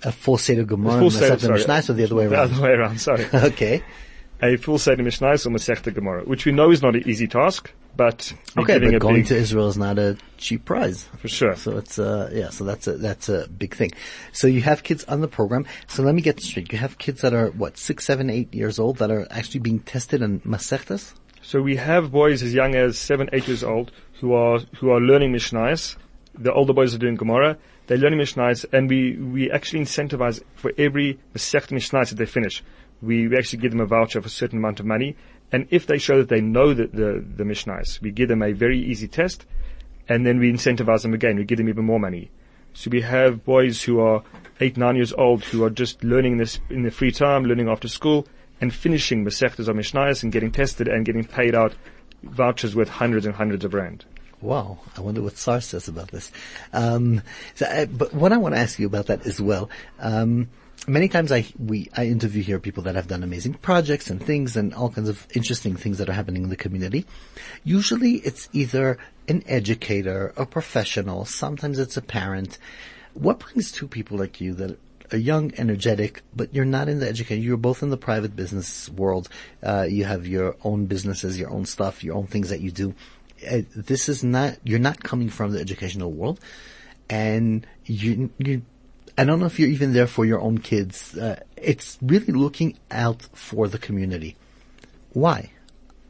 a 0.03 0.11
full 0.11 0.37
Seder 0.37 0.63
Gemara, 0.63 1.01
Masechta. 1.01 1.49
Mishnais, 1.49 1.89
or 1.89 1.93
the 1.93 2.05
other 2.05 2.15
way 2.15 2.25
around? 2.25 2.49
The 2.49 2.55
other 2.55 2.63
way 2.63 2.69
around, 2.69 3.01
sorry. 3.01 3.25
okay. 3.33 3.83
A 4.41 4.57
full 4.57 4.77
Seder 4.77 5.03
Mishnais 5.03 5.45
or 5.45 5.49
Masechta 5.49 5.93
Gemara, 5.93 6.23
which 6.23 6.45
we 6.45 6.51
know 6.51 6.71
is 6.71 6.81
not 6.81 6.95
an 6.95 7.07
easy 7.07 7.27
task, 7.27 7.71
but 7.95 8.33
Okay, 8.57 8.79
but 8.79 8.93
a 8.93 8.99
going 8.99 9.15
big, 9.17 9.27
to 9.27 9.35
Israel 9.35 9.67
is 9.67 9.77
not 9.77 9.99
a 9.99 10.17
cheap 10.37 10.65
prize. 10.65 11.03
for 11.17 11.27
sure. 11.27 11.55
So 11.55 11.77
it's 11.77 11.99
uh 11.99 12.29
yeah, 12.33 12.49
so 12.49 12.63
that's 12.63 12.87
a 12.87 12.93
that's 12.97 13.29
a 13.29 13.47
big 13.47 13.75
thing. 13.75 13.91
So 14.31 14.47
you 14.47 14.61
have 14.61 14.83
kids 14.83 15.03
on 15.05 15.21
the 15.21 15.27
program. 15.27 15.65
So 15.87 16.03
let 16.03 16.15
me 16.15 16.21
get 16.21 16.39
straight. 16.41 16.71
You 16.71 16.77
have 16.79 16.97
kids 16.97 17.21
that 17.21 17.33
are 17.33 17.49
what 17.51 17.77
six, 17.77 18.05
seven, 18.05 18.29
eight 18.29 18.53
years 18.53 18.79
old 18.79 18.97
that 18.97 19.11
are 19.11 19.27
actually 19.29 19.59
being 19.61 19.79
tested 19.79 20.23
on 20.23 20.39
masechtas. 20.41 21.13
So 21.43 21.61
we 21.61 21.75
have 21.75 22.11
boys 22.11 22.43
as 22.43 22.53
young 22.53 22.75
as 22.75 22.97
seven, 22.97 23.29
eight 23.33 23.47
years 23.47 23.63
old 23.63 23.91
who 24.19 24.33
are 24.33 24.59
who 24.79 24.89
are 24.91 25.01
learning 25.01 25.33
Mishnais. 25.33 25.97
The 26.33 26.53
older 26.53 26.73
boys 26.73 26.95
are 26.95 26.97
doing 26.97 27.15
Gemara. 27.15 27.57
They're 27.87 27.97
learning 27.97 28.19
Mishnais, 28.19 28.63
and 28.71 28.89
we, 28.89 29.17
we 29.17 29.51
actually 29.51 29.81
incentivize 29.81 30.41
for 30.55 30.71
every 30.77 31.19
Masechet 31.35 31.71
Mishnais 31.71 32.09
that 32.09 32.15
they 32.15 32.25
finish. 32.25 32.63
We, 33.01 33.35
actually 33.37 33.59
give 33.59 33.71
them 33.71 33.81
a 33.81 33.85
voucher 33.85 34.19
of 34.19 34.25
a 34.25 34.29
certain 34.29 34.59
amount 34.59 34.79
of 34.79 34.85
money, 34.85 35.15
and 35.51 35.67
if 35.71 35.87
they 35.87 35.97
show 35.97 36.17
that 36.19 36.29
they 36.29 36.41
know 36.41 36.73
the 36.73 36.87
the, 36.87 37.25
the 37.35 37.43
Mishnais, 37.43 38.01
we 38.01 38.11
give 38.11 38.29
them 38.29 38.41
a 38.41 38.51
very 38.51 38.79
easy 38.79 39.07
test, 39.07 39.45
and 40.07 40.25
then 40.25 40.39
we 40.39 40.51
incentivize 40.51 41.01
them 41.01 41.13
again. 41.13 41.37
We 41.37 41.45
give 41.45 41.57
them 41.57 41.69
even 41.69 41.85
more 41.85 41.99
money. 41.99 42.31
So 42.73 42.89
we 42.89 43.01
have 43.01 43.43
boys 43.43 43.83
who 43.83 43.99
are 43.99 44.23
eight, 44.61 44.77
nine 44.77 44.95
years 44.95 45.11
old 45.13 45.43
who 45.43 45.63
are 45.63 45.69
just 45.69 46.03
learning 46.03 46.37
this 46.37 46.59
in 46.69 46.83
their 46.83 46.91
free 46.91 47.11
time, 47.11 47.43
learning 47.43 47.67
after 47.67 47.87
school, 47.87 48.27
and 48.61 48.73
finishing 48.73 49.25
Masechtas 49.25 49.67
or 49.67 49.73
Mishnayos 49.73 50.23
and 50.23 50.31
getting 50.31 50.51
tested 50.51 50.87
and 50.87 51.05
getting 51.05 51.25
paid 51.25 51.55
out 51.55 51.73
vouchers 52.23 52.75
worth 52.75 52.89
hundreds 52.89 53.25
and 53.25 53.35
hundreds 53.35 53.65
of 53.65 53.73
rand. 53.73 54.05
Wow, 54.41 54.79
I 54.97 55.01
wonder 55.01 55.21
what 55.21 55.37
SARS 55.37 55.65
says 55.65 55.87
about 55.87 56.09
this. 56.09 56.31
Um, 56.73 57.21
so, 57.55 57.65
uh, 57.67 57.85
but 57.85 58.13
what 58.13 58.33
I 58.33 58.37
want 58.37 58.55
to 58.55 58.61
ask 58.61 58.79
you 58.79 58.87
about 58.87 59.07
that 59.07 59.27
as 59.27 59.39
well. 59.39 59.69
Um, 59.99 60.49
many 60.87 61.07
times 61.07 61.31
I 61.31 61.45
we 61.59 61.89
I 61.95 62.05
interview 62.05 62.43
here 62.43 62.59
people 62.59 62.83
that 62.83 62.95
have 62.95 63.07
done 63.07 63.23
amazing 63.23 63.55
projects 63.55 64.09
and 64.09 64.23
things 64.23 64.55
and 64.55 64.73
all 64.73 64.89
kinds 64.89 65.09
of 65.09 65.27
interesting 65.33 65.75
things 65.75 65.97
that 65.97 66.09
are 66.09 66.13
happening 66.13 66.43
in 66.43 66.49
the 66.49 66.55
community. 66.55 67.05
Usually, 67.63 68.15
it's 68.15 68.49
either 68.53 68.97
an 69.27 69.43
educator, 69.47 70.33
a 70.37 70.45
professional. 70.45 71.25
Sometimes 71.25 71.79
it's 71.79 71.97
a 71.97 72.01
parent. 72.01 72.57
What 73.13 73.39
brings 73.39 73.71
two 73.71 73.87
people 73.87 74.17
like 74.17 74.41
you 74.41 74.53
that 74.55 74.79
are 75.13 75.17
young, 75.17 75.53
energetic, 75.57 76.23
but 76.35 76.53
you're 76.53 76.65
not 76.65 76.87
in 76.87 76.99
the 76.99 77.07
education. 77.07 77.43
You're 77.43 77.57
both 77.57 77.83
in 77.83 77.89
the 77.89 77.97
private 77.97 78.35
business 78.35 78.89
world. 78.89 79.27
Uh, 79.61 79.85
you 79.89 80.05
have 80.05 80.25
your 80.25 80.55
own 80.63 80.85
businesses, 80.85 81.37
your 81.37 81.51
own 81.51 81.65
stuff, 81.65 82.03
your 82.03 82.15
own 82.15 82.27
things 82.27 82.49
that 82.49 82.61
you 82.61 82.71
do. 82.71 82.95
Uh, 83.49 83.61
this 83.75 84.07
is 84.07 84.23
not. 84.23 84.57
You're 84.63 84.79
not 84.79 85.03
coming 85.03 85.29
from 85.29 85.51
the 85.51 85.59
educational 85.59 86.11
world, 86.11 86.39
and 87.09 87.65
you. 87.85 88.31
you 88.37 88.61
I 89.17 89.25
don't 89.25 89.39
know 89.39 89.45
if 89.45 89.59
you're 89.59 89.69
even 89.69 89.93
there 89.93 90.07
for 90.07 90.25
your 90.25 90.39
own 90.39 90.59
kids. 90.59 91.17
Uh, 91.17 91.39
it's 91.57 91.97
really 92.01 92.33
looking 92.33 92.77
out 92.89 93.21
for 93.33 93.67
the 93.67 93.77
community. 93.77 94.35
Why? 95.13 95.51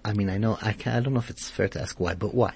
I 0.03 0.13
mean, 0.13 0.29
I 0.29 0.37
know 0.37 0.57
I, 0.61 0.73
can, 0.73 0.95
I 0.95 0.99
don't 0.99 1.13
know 1.13 1.19
if 1.19 1.29
it's 1.29 1.49
fair 1.49 1.67
to 1.69 1.81
ask 1.81 1.99
why, 1.99 2.13
but 2.13 2.33
why? 2.33 2.53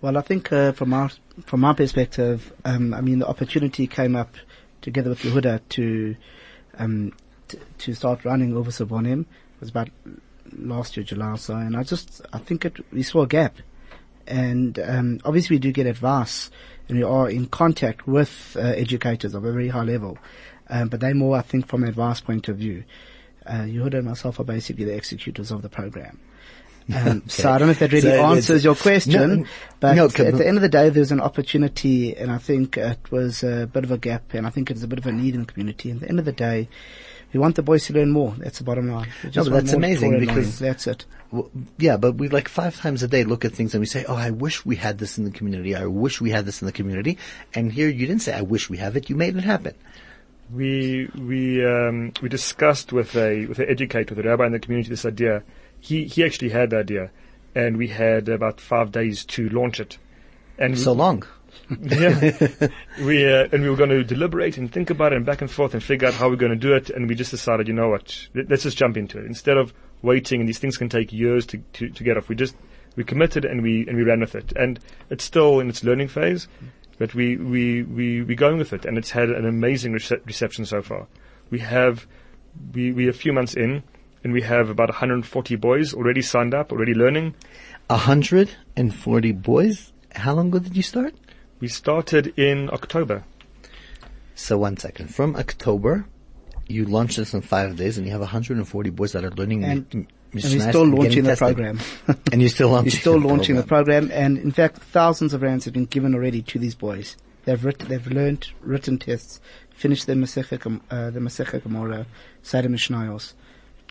Well, 0.00 0.18
I 0.18 0.20
think 0.20 0.52
uh, 0.52 0.72
from 0.72 0.92
our 0.92 1.10
from 1.46 1.64
our 1.64 1.74
perspective, 1.74 2.52
um, 2.64 2.92
I 2.92 3.00
mean, 3.00 3.20
the 3.20 3.26
opportunity 3.26 3.86
came 3.86 4.14
up 4.14 4.34
together 4.82 5.10
with 5.10 5.20
Yehuda 5.20 5.62
to 5.70 6.16
um, 6.78 7.12
t- 7.48 7.58
to 7.78 7.94
start 7.94 8.24
running 8.24 8.54
over 8.54 8.70
Sabonim. 8.70 9.22
It 9.22 9.60
was 9.60 9.70
about 9.70 9.88
last 10.52 10.96
year, 10.96 11.04
July 11.04 11.30
or 11.30 11.38
so, 11.38 11.56
and 11.56 11.74
I 11.74 11.84
just 11.84 12.20
I 12.32 12.38
think 12.38 12.66
it 12.66 12.84
we 12.92 13.02
saw 13.02 13.22
a 13.22 13.26
gap, 13.26 13.56
and 14.26 14.78
um, 14.78 15.20
obviously 15.24 15.56
we 15.56 15.60
do 15.60 15.72
get 15.72 15.86
advice, 15.86 16.50
and 16.88 16.98
we 16.98 17.04
are 17.04 17.28
in 17.30 17.46
contact 17.46 18.06
with 18.06 18.56
uh, 18.56 18.60
educators 18.60 19.34
of 19.34 19.44
a 19.44 19.52
very 19.52 19.68
high 19.68 19.82
level, 19.84 20.18
um, 20.68 20.88
but 20.88 21.00
they 21.00 21.12
more 21.12 21.36
I 21.36 21.42
think 21.42 21.66
from 21.66 21.82
an 21.82 21.88
advice 21.88 22.20
point 22.20 22.48
of 22.48 22.56
view. 22.56 22.84
Uh, 23.46 23.62
Yehuda 23.64 23.94
and 23.94 24.06
myself 24.06 24.40
are 24.40 24.44
basically 24.44 24.84
the 24.84 24.94
executors 24.94 25.50
of 25.50 25.60
the 25.62 25.68
program. 25.68 26.18
Um, 26.94 27.22
So 27.28 27.50
I 27.50 27.58
don't 27.58 27.68
know 27.68 27.72
if 27.72 27.78
that 27.78 27.92
really 27.92 28.08
So 28.08 28.24
answers 28.24 28.64
your 28.64 28.74
question, 28.88 29.40
No, 29.42 29.46
but 29.80 29.94
no, 29.94 30.06
at 30.06 30.12
the 30.14 30.46
end 30.46 30.56
of 30.56 30.62
the 30.62 30.68
day, 30.68 30.88
there's 30.88 31.12
an 31.12 31.20
opportunity, 31.20 32.16
and 32.16 32.30
I 32.30 32.38
think 32.38 32.76
it 32.76 33.10
was 33.10 33.42
a 33.42 33.66
bit 33.66 33.84
of 33.84 33.90
a 33.90 33.98
gap, 33.98 34.34
and 34.34 34.46
I 34.46 34.50
think 34.50 34.70
it's 34.70 34.82
a 34.82 34.88
bit 34.88 34.98
of 34.98 35.06
a 35.06 35.12
need 35.12 35.34
in 35.34 35.42
the 35.42 35.46
community. 35.46 35.90
And 35.90 35.98
at 35.98 36.02
the 36.02 36.08
end 36.08 36.18
of 36.18 36.24
the 36.24 36.32
day, 36.32 36.68
we 37.34 37.40
want 37.40 37.56
the 37.56 37.62
boys 37.62 37.84
to 37.86 37.92
learn 37.92 38.10
more. 38.10 38.32
That's 38.38 38.58
the 38.58 38.64
bottom 38.64 38.88
line. 38.88 39.08
No, 39.24 39.44
but 39.44 39.50
that's 39.50 39.72
amazing 39.72 40.20
because- 40.20 40.58
that's 40.60 40.86
it. 40.86 41.04
Well, 41.32 41.50
yeah, 41.78 41.96
but 41.96 42.12
we 42.14 42.28
like 42.28 42.48
five 42.48 42.76
times 42.76 43.02
a 43.02 43.08
day 43.08 43.24
look 43.24 43.44
at 43.44 43.52
things 43.52 43.74
and 43.74 43.80
we 43.80 43.86
say, 43.86 44.04
"Oh, 44.08 44.14
I 44.14 44.30
wish 44.30 44.64
we 44.64 44.76
had 44.76 44.98
this 44.98 45.18
in 45.18 45.24
the 45.24 45.32
community. 45.32 45.74
I 45.74 45.86
wish 45.86 46.20
we 46.20 46.30
had 46.30 46.46
this 46.46 46.62
in 46.62 46.66
the 46.66 46.72
community." 46.72 47.18
And 47.52 47.72
here 47.72 47.88
you 47.88 48.06
didn't 48.06 48.22
say, 48.22 48.32
"I 48.32 48.42
wish 48.42 48.70
we 48.70 48.78
have 48.78 48.96
it." 48.96 49.10
You 49.10 49.16
made 49.16 49.36
it 49.36 49.42
happen. 49.44 49.74
We 50.54 51.08
we 51.18 51.64
um, 51.66 52.12
we 52.22 52.28
discussed 52.28 52.92
with 52.92 53.16
a 53.16 53.46
with 53.46 53.58
an 53.58 53.68
educator, 53.68 54.14
with 54.14 54.24
a 54.24 54.28
rabbi 54.28 54.46
in 54.46 54.52
the 54.52 54.60
community, 54.60 54.90
this 54.90 55.04
idea. 55.04 55.42
He 55.80 56.04
he 56.04 56.22
actually 56.24 56.50
had 56.50 56.70
the 56.70 56.78
idea, 56.78 57.10
and 57.54 57.76
we 57.76 57.88
had 57.88 58.28
about 58.28 58.60
five 58.60 58.92
days 58.92 59.24
to 59.26 59.48
launch 59.48 59.80
it. 59.80 59.98
And 60.58 60.78
So 60.78 60.92
long. 60.92 61.24
yeah, 61.80 62.68
we 63.04 63.24
uh, 63.30 63.48
and 63.52 63.62
we 63.62 63.70
were 63.70 63.76
going 63.76 63.90
to 63.90 64.04
deliberate 64.04 64.58
and 64.58 64.70
think 64.70 64.90
about 64.90 65.12
it 65.12 65.16
and 65.16 65.24
back 65.26 65.40
and 65.40 65.50
forth 65.50 65.72
and 65.74 65.82
figure 65.82 66.08
out 66.08 66.14
how 66.14 66.28
we're 66.28 66.36
going 66.36 66.52
to 66.52 66.56
do 66.58 66.74
it. 66.74 66.90
And 66.90 67.08
we 67.08 67.14
just 67.14 67.30
decided, 67.30 67.68
you 67.68 67.74
know 67.74 67.88
what, 67.88 68.28
let- 68.34 68.50
let's 68.50 68.64
just 68.64 68.76
jump 68.76 68.96
into 68.96 69.18
it 69.18 69.24
instead 69.26 69.56
of 69.56 69.72
waiting. 70.02 70.40
And 70.40 70.48
these 70.48 70.58
things 70.58 70.76
can 70.76 70.88
take 70.88 71.12
years 71.12 71.46
to, 71.46 71.58
to, 71.74 71.88
to 71.88 72.04
get 72.04 72.16
off. 72.16 72.28
We 72.28 72.34
just 72.36 72.54
we 72.96 73.04
committed 73.04 73.44
and 73.44 73.62
we 73.62 73.86
and 73.88 73.96
we 73.96 74.02
ran 74.02 74.20
with 74.20 74.34
it. 74.34 74.52
And 74.56 74.78
it's 75.10 75.24
still 75.24 75.60
in 75.60 75.68
its 75.68 75.82
learning 75.84 76.08
phase, 76.08 76.48
but 76.98 77.14
we 77.14 77.36
we 77.36 77.82
we 77.82 78.22
we 78.22 78.34
going 78.34 78.58
with 78.58 78.72
it. 78.72 78.84
And 78.84 78.98
it's 78.98 79.10
had 79.10 79.30
an 79.30 79.46
amazing 79.46 79.92
rece- 79.92 80.24
reception 80.26 80.66
so 80.66 80.82
far. 80.82 81.06
We 81.50 81.60
have 81.60 82.06
we 82.74 82.92
we 82.92 83.08
a 83.08 83.12
few 83.12 83.32
months 83.32 83.54
in. 83.54 83.82
And 84.22 84.32
we 84.32 84.40
have 84.40 84.70
about 84.70 84.88
140 84.88 85.56
boys 85.56 85.92
already 85.92 86.22
signed 86.22 86.54
up, 86.54 86.72
already 86.72 86.94
learning. 86.94 87.34
Hundred 87.90 88.48
and 88.74 88.94
forty 88.94 89.32
boys. 89.32 89.92
How 90.14 90.32
long 90.32 90.48
ago 90.48 90.60
did 90.60 90.74
you 90.74 90.82
start? 90.82 91.12
We 91.64 91.68
started 91.68 92.38
in 92.38 92.68
October. 92.74 93.24
So 94.34 94.58
one 94.58 94.76
second. 94.76 95.14
From 95.14 95.34
October, 95.34 96.04
you 96.68 96.84
launched 96.84 97.16
this 97.16 97.32
in 97.32 97.40
five 97.40 97.76
days, 97.76 97.96
and 97.96 98.04
you 98.06 98.12
have 98.12 98.20
140 98.20 98.90
boys 98.90 99.12
that 99.12 99.24
are 99.24 99.30
learning. 99.30 99.64
And- 99.64 99.86
m- 99.94 100.06
And 100.34 100.44
we're 100.44 100.60
still 100.70 100.84
launching 100.86 101.22
the 101.24 101.30
tested. 101.30 101.56
program. 101.56 101.80
and 102.32 102.42
you're 102.42 102.50
still 102.50 102.68
We're 102.68 102.74
launching. 102.74 103.00
still 103.00 103.18
the 103.18 103.26
launching 103.28 103.56
the 103.56 103.62
program. 103.62 104.08
program, 104.08 104.24
and 104.24 104.36
in 104.36 104.50
fact, 104.52 104.76
thousands 104.76 105.32
of 105.32 105.40
rands 105.40 105.64
have 105.64 105.72
been 105.72 105.86
given 105.86 106.14
already 106.14 106.42
to 106.42 106.58
these 106.58 106.74
boys. 106.74 107.16
They've 107.46 107.64
written, 107.64 107.88
they've 107.88 108.06
learned 108.08 108.48
written 108.60 108.98
tests, 108.98 109.40
finished 109.70 110.06
their 110.06 110.16
Masechah, 110.16 110.80
uh, 110.90 111.08
the 111.08 111.20
Masechah 111.20 111.62
Gemara, 111.62 112.04
Seder 112.42 112.68
Mishnayos. 112.68 113.32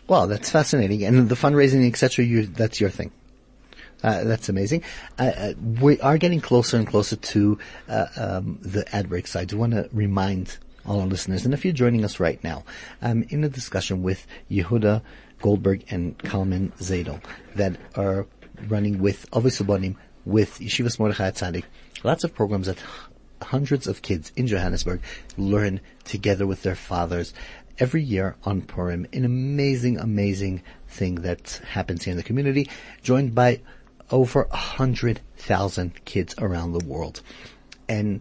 Wow, 0.06 0.26
that's 0.26 0.48
fascinating. 0.48 1.02
And 1.02 1.28
the 1.28 1.34
fundraising, 1.34 1.84
etc. 1.88 2.24
You 2.24 2.46
that's 2.46 2.80
your 2.80 2.90
thing. 2.90 3.10
Uh, 4.04 4.22
that's 4.24 4.50
amazing. 4.50 4.82
Uh, 5.18 5.22
uh, 5.22 5.52
we 5.80 5.98
are 6.00 6.18
getting 6.18 6.40
closer 6.40 6.76
and 6.76 6.86
closer 6.86 7.16
to 7.16 7.58
uh, 7.88 8.06
um, 8.16 8.58
the 8.60 8.84
ad 8.94 9.08
break. 9.08 9.26
So 9.26 9.40
I 9.40 9.46
do 9.46 9.56
want 9.56 9.72
to 9.72 9.88
remind 9.92 10.58
all 10.86 11.00
our 11.00 11.06
listeners, 11.06 11.46
and 11.46 11.54
if 11.54 11.64
you're 11.64 11.72
joining 11.72 12.04
us 12.04 12.20
right 12.20 12.42
now, 12.44 12.62
I'm 13.00 13.22
in 13.30 13.42
a 13.42 13.48
discussion 13.48 14.02
with 14.02 14.26
Yehuda 14.50 15.00
Goldberg 15.40 15.84
and 15.88 16.18
Kalman 16.18 16.72
Zadel 16.78 17.22
that 17.54 17.76
are 17.96 18.26
running 18.68 18.98
with 18.98 19.30
Avisubanim 19.30 19.96
with 20.26 20.58
Yeshivas 20.58 20.98
Mordechai 20.98 21.30
Tzaddik. 21.30 21.64
Lots 22.02 22.24
of 22.24 22.34
programs 22.34 22.66
that 22.66 22.76
hundreds 23.40 23.86
of 23.86 24.02
kids 24.02 24.32
in 24.36 24.46
Johannesburg 24.46 25.00
learn 25.38 25.80
together 26.04 26.46
with 26.46 26.62
their 26.62 26.74
fathers 26.74 27.32
every 27.78 28.02
year 28.02 28.36
on 28.44 28.60
Purim. 28.60 29.06
An 29.14 29.24
amazing, 29.24 29.98
amazing 29.98 30.62
thing 30.88 31.16
that 31.22 31.62
happens 31.66 32.04
here 32.04 32.12
in 32.12 32.18
the 32.18 32.22
community, 32.22 32.68
joined 33.02 33.34
by 33.34 33.60
over 34.14 34.46
a 34.52 34.56
hundred 34.56 35.20
thousand 35.36 36.04
kids 36.04 36.36
around 36.38 36.72
the 36.72 36.84
world. 36.86 37.20
And 37.88 38.20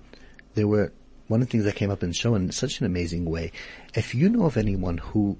there 0.56 0.68
were 0.68 0.92
one 1.28 1.44
of 1.44 1.48
the 1.48 1.52
things 1.52 1.66
that 1.66 1.76
came 1.76 1.92
up 1.92 2.02
in 2.02 2.10
the 2.10 2.16
show 2.16 2.34
in 2.34 2.52
such 2.52 2.80
an 2.80 2.88
amazing 2.88 3.26
way. 3.26 3.52
If 3.94 4.16
you 4.16 4.28
know 4.28 4.46
of 4.46 4.58
anyone 4.58 4.98
who 4.98 5.38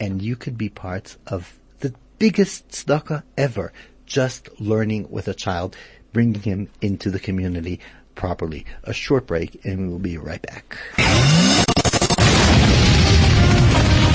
and 0.00 0.22
you 0.22 0.36
could 0.36 0.56
be 0.56 0.68
part 0.68 1.16
of 1.26 1.58
the 1.80 1.92
biggest 2.18 2.68
tzedakah 2.68 3.22
ever. 3.36 3.72
Just 4.06 4.48
learning 4.60 5.10
with 5.10 5.28
a 5.28 5.34
child, 5.34 5.76
bringing 6.12 6.40
him 6.40 6.70
into 6.80 7.10
the 7.10 7.20
community 7.20 7.80
properly. 8.14 8.64
A 8.84 8.92
short 8.92 9.26
break 9.26 9.64
and 9.64 9.80
we 9.80 9.88
will 9.88 9.98
be 9.98 10.16
right 10.16 10.40
back. 10.40 11.67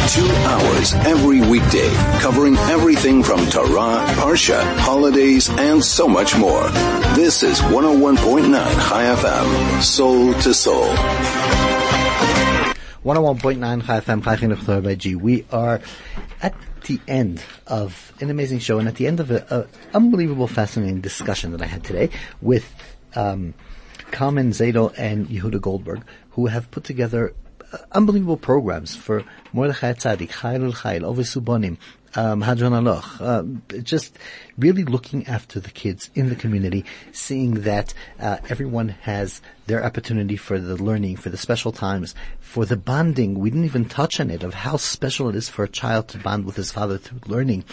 Two 0.09 0.27
hours 0.27 0.93
every 0.93 1.39
weekday, 1.39 1.89
covering 2.19 2.57
everything 2.57 3.23
from 3.23 3.39
Torah, 3.49 4.05
Parsha, 4.09 4.61
holidays, 4.79 5.49
and 5.49 5.81
so 5.81 6.09
much 6.09 6.37
more. 6.37 6.69
This 7.15 7.41
is 7.41 7.61
101.9 7.61 8.51
Chai 8.51 9.03
FM, 9.15 9.81
Soul 9.81 10.33
to 10.33 10.53
Soul. 10.53 10.87
101.9 13.05 13.85
Chai 13.85 13.99
FM, 14.01 14.23
Chai 14.23 14.35
Chinuch 14.35 14.97
G. 14.97 15.15
We 15.15 15.45
are 15.53 15.79
at 16.41 16.53
the 16.83 16.99
end 17.07 17.41
of 17.65 18.11
an 18.19 18.29
amazing 18.29 18.59
show 18.59 18.79
and 18.79 18.89
at 18.89 18.95
the 18.95 19.07
end 19.07 19.21
of 19.21 19.31
an 19.31 19.67
unbelievable, 19.93 20.47
fascinating 20.47 20.99
discussion 20.99 21.53
that 21.53 21.61
I 21.61 21.65
had 21.65 21.85
today 21.85 22.09
with 22.41 22.69
um, 23.15 23.53
Kalman 24.11 24.49
Zadel 24.49 24.93
and 24.97 25.27
Yehuda 25.29 25.61
Goldberg, 25.61 26.03
who 26.31 26.47
have 26.47 26.69
put 26.71 26.83
together 26.83 27.33
unbelievable 27.91 28.38
programs 28.38 28.95
for 28.95 29.23
Mordechai 29.51 29.93
Tzadik, 29.93 30.29
Chayil 30.29 30.73
Chayil, 30.73 31.03
Ovis 31.03 31.36
Subonim, 31.36 31.77
um, 32.15 32.41
Hadran 32.41 32.73
Aloch, 32.73 33.21
uh, 33.21 33.79
just 33.81 34.17
really 34.57 34.83
looking 34.83 35.25
after 35.27 35.59
the 35.59 35.71
kids 35.71 36.12
in 36.13 36.29
the 36.29 36.36
community, 36.36 36.86
seeing 37.12 37.62
that 37.62 37.93
uh, 38.19 38.38
everyone 38.49 38.89
has 38.89 39.41
their 39.65 39.83
opportunity 39.83 40.36
for 40.36 40.59
the 40.59 40.75
learning, 40.75 41.17
for 41.17 41.29
the 41.29 41.38
special 41.38 41.71
times, 41.71 42.13
for 42.39 42.65
the 42.65 42.77
bonding. 42.77 43.39
We 43.39 43.49
didn't 43.49 43.65
even 43.65 43.86
touch 43.86 44.19
on 44.19 44.29
it 44.29 44.43
of 44.43 44.53
how 44.53 44.77
special 44.77 45.29
it 45.29 45.36
is 45.36 45.49
for 45.49 45.63
a 45.63 45.69
child 45.69 46.09
to 46.09 46.19
bond 46.19 46.45
with 46.45 46.55
his 46.55 46.71
father 46.71 46.97
through 46.97 47.21
learning. 47.25 47.65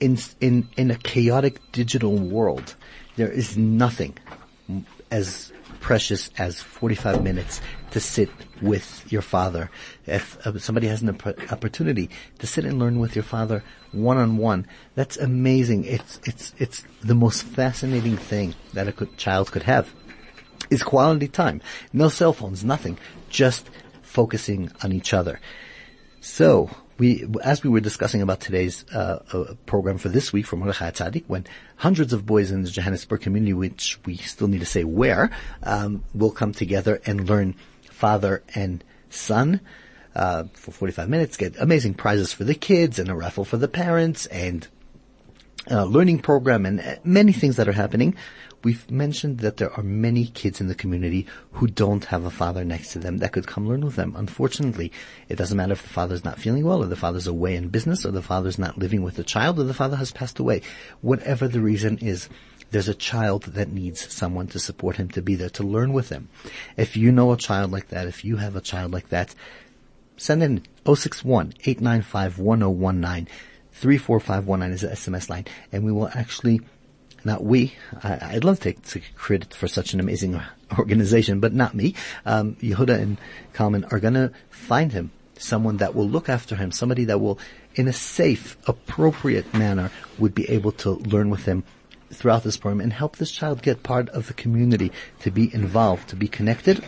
In 0.00 0.18
in 0.40 0.66
in 0.76 0.90
a 0.90 0.96
chaotic 0.96 1.60
digital 1.72 2.16
world, 2.16 2.74
there 3.16 3.30
is 3.30 3.56
nothing 3.56 4.16
as 5.10 5.52
precious 5.80 6.30
as 6.38 6.60
45 6.60 7.22
minutes 7.22 7.60
to 7.90 8.00
sit 8.00 8.30
with 8.60 9.10
your 9.10 9.22
father. 9.22 9.70
If 10.06 10.44
uh, 10.46 10.58
somebody 10.58 10.86
has 10.88 11.02
an 11.02 11.10
opp- 11.10 11.52
opportunity 11.52 12.10
to 12.38 12.46
sit 12.46 12.64
and 12.64 12.78
learn 12.78 12.98
with 12.98 13.16
your 13.16 13.24
father 13.24 13.64
one 13.92 14.18
on 14.18 14.36
one, 14.36 14.66
that's 14.94 15.16
amazing. 15.16 15.84
It's, 15.84 16.20
it's, 16.24 16.54
it's 16.58 16.84
the 17.02 17.14
most 17.14 17.42
fascinating 17.42 18.16
thing 18.16 18.54
that 18.74 18.88
a 18.88 19.06
child 19.16 19.50
could 19.50 19.64
have 19.64 19.92
is 20.70 20.82
quality 20.82 21.28
time. 21.28 21.60
No 21.92 22.08
cell 22.08 22.32
phones, 22.32 22.64
nothing. 22.64 22.98
Just 23.28 23.68
focusing 24.02 24.70
on 24.82 24.92
each 24.92 25.12
other. 25.12 25.40
So, 26.20 26.70
we, 27.00 27.26
as 27.42 27.64
we 27.64 27.70
were 27.70 27.80
discussing 27.80 28.20
about 28.20 28.40
today's 28.40 28.84
uh, 28.94 29.20
uh, 29.32 29.54
program 29.64 29.96
for 29.96 30.10
this 30.10 30.34
week 30.34 30.44
from 30.44 30.58
Mordechai 30.58 30.90
Tzadik, 30.90 31.24
when 31.28 31.46
hundreds 31.76 32.12
of 32.12 32.26
boys 32.26 32.50
in 32.50 32.62
the 32.62 32.68
Johannesburg 32.68 33.22
community, 33.22 33.54
which 33.54 33.98
we 34.04 34.18
still 34.18 34.48
need 34.48 34.60
to 34.60 34.66
say 34.66 34.84
where, 34.84 35.30
um, 35.62 36.04
will 36.12 36.30
come 36.30 36.52
together 36.52 37.00
and 37.06 37.26
learn 37.26 37.54
father 37.90 38.42
and 38.54 38.84
son 39.08 39.62
uh, 40.14 40.44
for 40.52 40.72
45 40.72 41.08
minutes, 41.08 41.38
get 41.38 41.56
amazing 41.58 41.94
prizes 41.94 42.34
for 42.34 42.44
the 42.44 42.54
kids 42.54 42.98
and 42.98 43.08
a 43.08 43.14
raffle 43.14 43.46
for 43.46 43.56
the 43.56 43.68
parents 43.68 44.26
and 44.26 44.68
uh, 45.70 45.84
learning 45.84 46.18
program 46.18 46.66
and 46.66 46.80
uh, 46.80 46.96
many 47.02 47.32
things 47.32 47.56
that 47.56 47.66
are 47.66 47.72
happening. 47.72 48.14
We've 48.62 48.90
mentioned 48.90 49.38
that 49.38 49.56
there 49.56 49.72
are 49.72 49.82
many 49.82 50.26
kids 50.26 50.60
in 50.60 50.68
the 50.68 50.74
community 50.74 51.26
who 51.52 51.66
don't 51.66 52.04
have 52.06 52.24
a 52.24 52.30
father 52.30 52.62
next 52.62 52.92
to 52.92 52.98
them 52.98 53.18
that 53.18 53.32
could 53.32 53.46
come 53.46 53.66
learn 53.66 53.84
with 53.84 53.96
them. 53.96 54.14
Unfortunately, 54.16 54.92
it 55.30 55.36
doesn't 55.36 55.56
matter 55.56 55.72
if 55.72 55.82
the 55.82 55.88
father's 55.88 56.24
not 56.24 56.38
feeling 56.38 56.64
well 56.64 56.82
or 56.82 56.86
the 56.86 56.96
father's 56.96 57.26
away 57.26 57.56
in 57.56 57.68
business 57.68 58.04
or 58.04 58.10
the 58.10 58.20
father's 58.20 58.58
not 58.58 58.76
living 58.76 59.02
with 59.02 59.16
the 59.16 59.24
child 59.24 59.58
or 59.58 59.64
the 59.64 59.72
father 59.72 59.96
has 59.96 60.12
passed 60.12 60.38
away. 60.38 60.60
Whatever 61.00 61.48
the 61.48 61.60
reason 61.60 61.98
is, 61.98 62.28
there's 62.70 62.88
a 62.88 62.94
child 62.94 63.44
that 63.44 63.72
needs 63.72 64.12
someone 64.12 64.46
to 64.48 64.58
support 64.58 64.96
him 64.96 65.08
to 65.10 65.22
be 65.22 65.36
there 65.36 65.50
to 65.50 65.62
learn 65.62 65.94
with 65.94 66.10
him. 66.10 66.28
If 66.76 66.96
you 66.96 67.12
know 67.12 67.32
a 67.32 67.38
child 67.38 67.72
like 67.72 67.88
that, 67.88 68.08
if 68.08 68.24
you 68.24 68.36
have 68.36 68.56
a 68.56 68.60
child 68.60 68.92
like 68.92 69.08
that, 69.08 69.34
send 70.18 70.42
in 70.42 70.64
061 70.84 71.54
895 71.64 72.38
1019 72.38 73.26
34519 73.72 74.72
is 74.74 74.80
the 74.82 74.88
SMS 74.88 75.30
line 75.30 75.46
and 75.72 75.84
we 75.84 75.92
will 75.92 76.10
actually 76.12 76.60
not 77.24 77.44
we. 77.44 77.74
I, 78.02 78.34
would 78.34 78.44
love 78.44 78.60
to 78.60 78.72
take 78.72 79.14
credit 79.14 79.54
for 79.54 79.68
such 79.68 79.94
an 79.94 80.00
amazing 80.00 80.40
organization, 80.78 81.40
but 81.40 81.52
not 81.52 81.74
me. 81.74 81.94
Um, 82.26 82.56
Yehuda 82.56 83.00
and 83.00 83.18
Kalman 83.52 83.84
are 83.86 84.00
gonna 84.00 84.32
find 84.50 84.92
him 84.92 85.10
someone 85.38 85.78
that 85.78 85.94
will 85.94 86.08
look 86.08 86.28
after 86.28 86.54
him, 86.56 86.70
somebody 86.70 87.04
that 87.06 87.20
will, 87.20 87.38
in 87.74 87.88
a 87.88 87.92
safe, 87.92 88.56
appropriate 88.66 89.52
manner, 89.54 89.90
would 90.18 90.34
be 90.34 90.48
able 90.50 90.72
to 90.72 90.90
learn 90.90 91.30
with 91.30 91.44
him 91.44 91.64
throughout 92.12 92.42
this 92.42 92.56
program 92.56 92.80
and 92.80 92.92
help 92.92 93.16
this 93.16 93.30
child 93.30 93.62
get 93.62 93.82
part 93.82 94.08
of 94.10 94.26
the 94.26 94.34
community, 94.34 94.92
to 95.20 95.30
be 95.30 95.52
involved, 95.54 96.08
to 96.08 96.16
be 96.16 96.28
connected. 96.28 96.84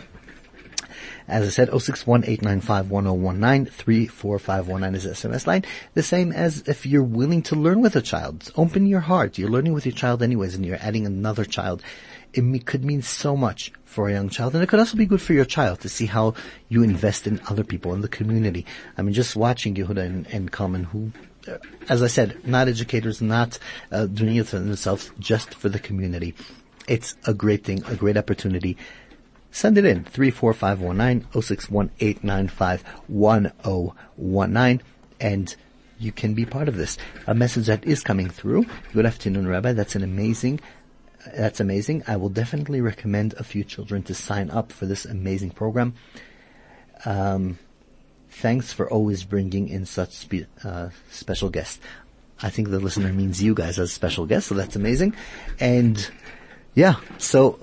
As 1.27 1.45
I 1.45 1.49
said, 1.49 1.69
061-895-1019, 1.69 3.69
34519 3.69 4.95
is 4.95 5.05
SMS 5.05 5.47
line. 5.47 5.63
The 5.93 6.03
same 6.03 6.31
as 6.31 6.63
if 6.67 6.85
you're 6.85 7.03
willing 7.03 7.41
to 7.43 7.55
learn 7.55 7.81
with 7.81 7.95
a 7.95 8.01
child. 8.01 8.51
Open 8.55 8.85
your 8.85 9.01
heart. 9.01 9.37
You're 9.37 9.49
learning 9.49 9.73
with 9.73 9.85
your 9.85 9.95
child 9.95 10.21
anyways 10.21 10.55
and 10.55 10.65
you're 10.65 10.77
adding 10.81 11.05
another 11.05 11.45
child. 11.45 11.81
It 12.33 12.65
could 12.65 12.83
mean 12.83 13.01
so 13.01 13.37
much 13.37 13.71
for 13.85 14.09
a 14.09 14.13
young 14.13 14.29
child 14.29 14.55
and 14.55 14.63
it 14.63 14.67
could 14.67 14.79
also 14.79 14.97
be 14.97 15.05
good 15.05 15.21
for 15.21 15.33
your 15.33 15.45
child 15.45 15.81
to 15.81 15.89
see 15.89 16.07
how 16.07 16.33
you 16.67 16.83
invest 16.83 17.27
in 17.27 17.39
other 17.49 17.63
people 17.63 17.93
in 17.93 18.01
the 18.01 18.07
community. 18.07 18.65
I 18.97 19.03
mean, 19.03 19.13
just 19.13 19.35
watching 19.35 19.75
Yehuda 19.75 20.05
and, 20.05 20.27
and 20.27 20.51
Kalman 20.51 20.85
who 20.85 21.11
as 21.89 22.01
I 22.01 22.07
said, 22.07 22.47
not 22.47 22.67
educators, 22.67 23.21
not 23.21 23.59
uh, 23.91 24.05
doing 24.05 24.37
it 24.37 24.47
for 24.47 24.59
themselves, 24.59 25.11
just 25.19 25.53
for 25.53 25.69
the 25.69 25.79
community. 25.79 26.33
It's 26.87 27.15
a 27.25 27.33
great 27.33 27.63
thing, 27.63 27.83
a 27.85 27.95
great 27.95 28.17
opportunity. 28.17 28.77
Send 29.53 29.77
it 29.77 29.85
in, 29.85 30.03
34519 30.03 31.27
1019 33.07 34.81
and 35.21 35.55
you 35.99 36.11
can 36.11 36.33
be 36.33 36.45
part 36.45 36.67
of 36.67 36.75
this. 36.75 36.97
A 37.27 37.33
message 37.33 37.67
that 37.67 37.85
is 37.85 38.03
coming 38.03 38.29
through. 38.29 38.65
Good 38.91 39.05
afternoon, 39.05 39.47
Rabbi. 39.47 39.71
That's 39.71 39.95
an 39.95 40.03
amazing, 40.03 40.59
that's 41.33 41.61
amazing. 41.61 42.03
I 42.07 42.17
will 42.17 42.27
definitely 42.29 42.81
recommend 42.81 43.35
a 43.35 43.43
few 43.43 43.63
children 43.63 44.03
to 44.03 44.13
sign 44.13 44.49
up 44.49 44.73
for 44.73 44.85
this 44.85 45.05
amazing 45.05 45.51
program. 45.51 45.93
Um, 47.05 47.59
Thanks 48.33 48.73
for 48.73 48.89
always 48.89 49.23
bringing 49.23 49.69
in 49.69 49.85
such 49.85 50.11
spe- 50.13 50.49
uh, 50.63 50.89
special 51.11 51.49
guests. 51.49 51.79
I 52.41 52.49
think 52.49 52.69
the 52.69 52.79
listener 52.79 53.13
means 53.13 53.43
you 53.43 53.53
guys 53.53 53.77
as 53.77 53.93
special 53.93 54.25
guests, 54.25 54.49
so 54.49 54.55
that's 54.55 54.75
amazing. 54.75 55.15
And 55.59 56.09
yeah, 56.73 56.95
so 57.19 57.59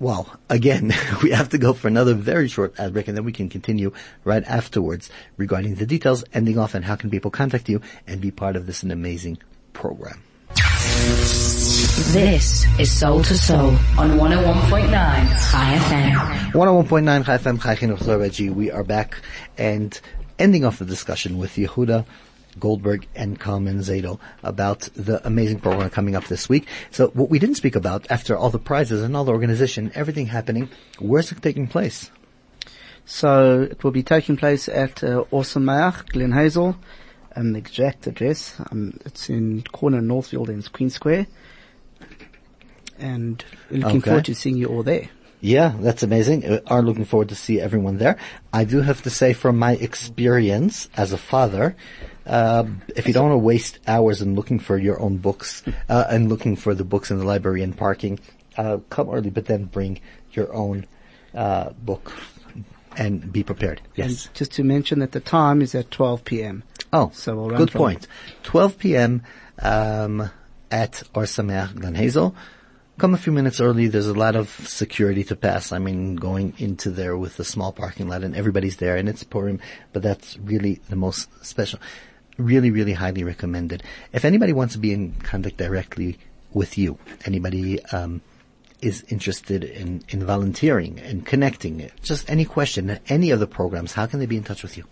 well, 0.00 0.28
again, 0.48 0.92
we 1.22 1.30
have 1.30 1.48
to 1.50 1.58
go 1.58 1.72
for 1.72 1.88
another 1.88 2.14
very 2.14 2.48
short 2.48 2.78
ad 2.78 2.92
break 2.92 3.08
and 3.08 3.16
then 3.16 3.24
we 3.24 3.32
can 3.32 3.48
continue 3.48 3.92
right 4.24 4.44
afterwards 4.44 5.10
regarding 5.36 5.74
the 5.76 5.86
details, 5.86 6.24
ending 6.32 6.58
off 6.58 6.74
and 6.74 6.84
how 6.84 6.96
can 6.96 7.10
people 7.10 7.30
contact 7.30 7.68
you 7.68 7.80
and 8.06 8.20
be 8.20 8.30
part 8.30 8.56
of 8.56 8.66
this 8.66 8.82
an 8.82 8.90
amazing 8.90 9.38
program. 9.72 10.22
This 12.12 12.64
is 12.78 12.90
Soul 12.90 13.22
to 13.24 13.36
Soul 13.36 13.70
on 13.98 14.18
101.9 14.18 14.88
Chai 14.90 15.78
FM. 15.78 16.52
101.9 16.52 17.24
Chai 17.26 17.38
FM, 17.38 17.62
Chai 17.62 17.74
Chinuch 17.74 18.54
We 18.54 18.70
are 18.70 18.84
back 18.84 19.20
and 19.58 20.00
ending 20.38 20.64
off 20.64 20.78
the 20.78 20.84
discussion 20.84 21.38
with 21.38 21.56
Yehuda 21.56 22.06
Goldberg 22.58 23.06
and 23.14 23.38
Kalman 23.38 23.78
Zadel 23.80 24.18
about 24.42 24.80
the 24.94 25.26
amazing 25.26 25.60
program 25.60 25.90
coming 25.90 26.16
up 26.16 26.24
this 26.24 26.48
week. 26.48 26.66
So 26.90 27.08
what 27.08 27.30
we 27.30 27.38
didn't 27.38 27.56
speak 27.56 27.76
about 27.76 28.10
after 28.10 28.36
all 28.36 28.50
the 28.50 28.58
prizes 28.58 29.02
and 29.02 29.16
all 29.16 29.24
the 29.24 29.32
organization, 29.32 29.92
everything 29.94 30.26
happening, 30.26 30.68
where's 30.98 31.30
it 31.32 31.42
taking 31.42 31.66
place? 31.68 32.10
So 33.04 33.62
it 33.62 33.82
will 33.82 33.90
be 33.90 34.02
taking 34.02 34.36
place 34.36 34.68
at 34.68 35.02
uh, 35.02 35.24
Or 35.30 35.42
Sameach, 35.42 36.06
Glen 36.12 36.32
Hazel, 36.32 36.76
Um, 37.36 37.52
the 37.52 37.58
exact 37.58 38.06
address, 38.06 38.56
um, 38.70 38.98
it's 39.04 39.30
in 39.30 39.62
corner 39.72 40.00
Northfield 40.00 40.50
and 40.50 40.72
Queen 40.72 40.90
Square. 40.90 41.26
And 42.98 43.44
we're 43.70 43.78
looking 43.78 43.98
Okay. 44.00 44.10
forward 44.10 44.24
to 44.24 44.34
seeing 44.34 44.56
you 44.56 44.66
all 44.66 44.82
there. 44.82 45.08
Yeah, 45.40 45.74
that's 45.78 46.02
amazing. 46.02 46.44
Uh, 46.44 46.60
Are 46.66 46.82
looking 46.82 47.04
forward 47.04 47.28
to 47.28 47.34
see 47.34 47.60
everyone 47.60 47.98
there. 47.98 48.16
I 48.52 48.64
do 48.64 48.80
have 48.80 49.02
to 49.02 49.10
say, 49.10 49.32
from 49.32 49.56
my 49.56 49.72
experience 49.72 50.88
as 50.96 51.12
a 51.12 51.18
father, 51.18 51.76
uh, 52.26 52.64
if 52.96 53.06
you 53.06 53.12
don't 53.14 53.30
want 53.30 53.40
to 53.40 53.44
waste 53.44 53.78
hours 53.86 54.20
in 54.20 54.34
looking 54.34 54.58
for 54.58 54.76
your 54.76 55.00
own 55.00 55.18
books 55.18 55.62
uh, 55.88 56.04
and 56.10 56.28
looking 56.28 56.56
for 56.56 56.74
the 56.74 56.84
books 56.84 57.10
in 57.10 57.18
the 57.18 57.24
library 57.24 57.62
and 57.62 57.76
parking, 57.76 58.18
uh, 58.56 58.78
come 58.90 59.08
early, 59.10 59.30
but 59.30 59.46
then 59.46 59.64
bring 59.64 60.00
your 60.32 60.52
own 60.52 60.86
uh, 61.34 61.70
book 61.70 62.12
and 62.96 63.32
be 63.32 63.44
prepared. 63.44 63.80
Yes. 63.94 64.26
And 64.26 64.34
just 64.34 64.52
to 64.52 64.64
mention 64.64 64.98
that 64.98 65.12
the 65.12 65.20
time 65.20 65.62
is 65.62 65.74
at 65.74 65.90
12 65.90 66.24
p.m. 66.24 66.64
Oh, 66.92 67.10
So 67.14 67.36
we'll 67.36 67.50
run 67.50 67.58
good 67.58 67.70
point. 67.70 68.08
12 68.42 68.78
p.m. 68.78 69.22
Um, 69.60 70.30
at 70.70 71.02
Or 71.14 71.22
Sameach 71.24 71.74
Glen 71.76 71.94
Hazel. 71.94 72.34
Come 72.98 73.14
a 73.14 73.18
few 73.18 73.32
minutes 73.32 73.60
early. 73.60 73.86
There's 73.86 74.08
a 74.08 74.12
lot 74.12 74.34
of 74.34 74.48
security 74.66 75.22
to 75.24 75.36
pass. 75.36 75.70
I 75.70 75.78
mean, 75.78 76.16
going 76.16 76.52
into 76.58 76.90
there 76.90 77.16
with 77.16 77.38
a 77.38 77.44
small 77.44 77.70
parking 77.70 78.08
lot 78.08 78.24
and 78.24 78.34
everybody's 78.34 78.78
there 78.78 78.96
and 78.96 79.08
it's 79.08 79.22
Purim, 79.22 79.60
but 79.92 80.02
that's 80.02 80.36
really 80.38 80.80
the 80.88 80.96
most 80.96 81.28
special. 81.46 81.78
Really, 82.38 82.72
really 82.72 82.94
highly 82.94 83.22
recommended. 83.22 83.84
If 84.12 84.24
anybody 84.24 84.52
wants 84.52 84.74
to 84.74 84.80
be 84.80 84.92
in 84.92 85.12
contact 85.22 85.58
directly 85.58 86.18
with 86.52 86.76
you, 86.76 86.98
anybody, 87.24 87.80
um, 87.86 88.20
is 88.80 89.04
interested 89.08 89.62
in, 89.62 90.02
in 90.08 90.24
volunteering 90.24 90.98
and 90.98 91.24
connecting, 91.24 91.88
just 92.02 92.28
any 92.28 92.44
question, 92.44 92.98
any 93.08 93.30
of 93.30 93.38
the 93.38 93.46
programs, 93.46 93.92
how 93.92 94.06
can 94.06 94.18
they 94.18 94.26
be 94.26 94.36
in 94.36 94.44
touch 94.44 94.62
with 94.62 94.76
you? 94.76 94.84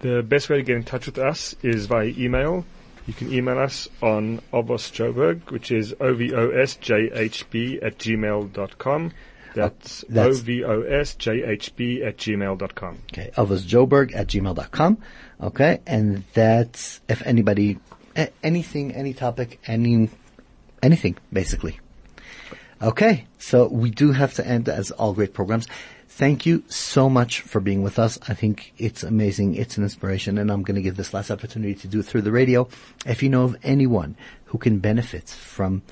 The 0.00 0.22
best 0.22 0.48
way 0.48 0.56
to 0.56 0.62
get 0.62 0.76
in 0.76 0.84
touch 0.84 1.06
with 1.06 1.18
us 1.18 1.54
is 1.62 1.86
via 1.86 2.06
email. 2.06 2.64
You 3.08 3.14
can 3.14 3.32
email 3.32 3.58
us 3.58 3.88
on 4.02 4.42
Obos 4.52 4.92
Joburg, 4.92 5.50
which 5.50 5.70
is 5.72 5.94
ovosjhb 5.94 7.82
at 7.82 7.96
gmail.com. 7.98 9.06
Uh, 9.06 9.10
that's, 9.54 10.04
that's- 10.10 10.40
ovosjhb 10.42 12.06
at 12.06 12.18
gmail.com. 12.18 12.98
Okay, 13.10 13.30
elvisjoberg 13.34 14.14
at 14.14 14.26
gmail.com. 14.26 14.98
Okay, 15.40 15.80
and 15.86 16.22
that's 16.34 17.00
if 17.08 17.22
anybody, 17.26 17.78
a- 18.14 18.28
anything, 18.42 18.92
any 18.92 19.14
topic, 19.14 19.58
any, 19.66 20.10
anything, 20.82 21.16
basically. 21.32 21.80
Okay, 22.82 23.24
so 23.38 23.68
we 23.68 23.88
do 23.90 24.12
have 24.12 24.34
to 24.34 24.46
end 24.46 24.68
as 24.68 24.90
all 24.90 25.14
great 25.14 25.32
programs. 25.32 25.66
Thank 26.18 26.46
you 26.46 26.64
so 26.66 27.08
much 27.08 27.42
for 27.42 27.60
being 27.60 27.84
with 27.84 27.96
us. 27.96 28.18
I 28.28 28.34
think 28.34 28.72
it's 28.76 29.04
amazing. 29.04 29.54
It's 29.54 29.76
an 29.76 29.84
inspiration 29.84 30.36
and 30.36 30.50
I'm 30.50 30.64
going 30.64 30.74
to 30.74 30.82
give 30.82 30.96
this 30.96 31.14
last 31.14 31.30
opportunity 31.30 31.76
to 31.76 31.86
do 31.86 32.00
it 32.00 32.06
through 32.06 32.22
the 32.22 32.32
radio. 32.32 32.66
If 33.06 33.22
you 33.22 33.28
know 33.28 33.44
of 33.44 33.56
anyone 33.62 34.16
who 34.46 34.58
can 34.58 34.80
benefit 34.80 35.28
from 35.28 35.82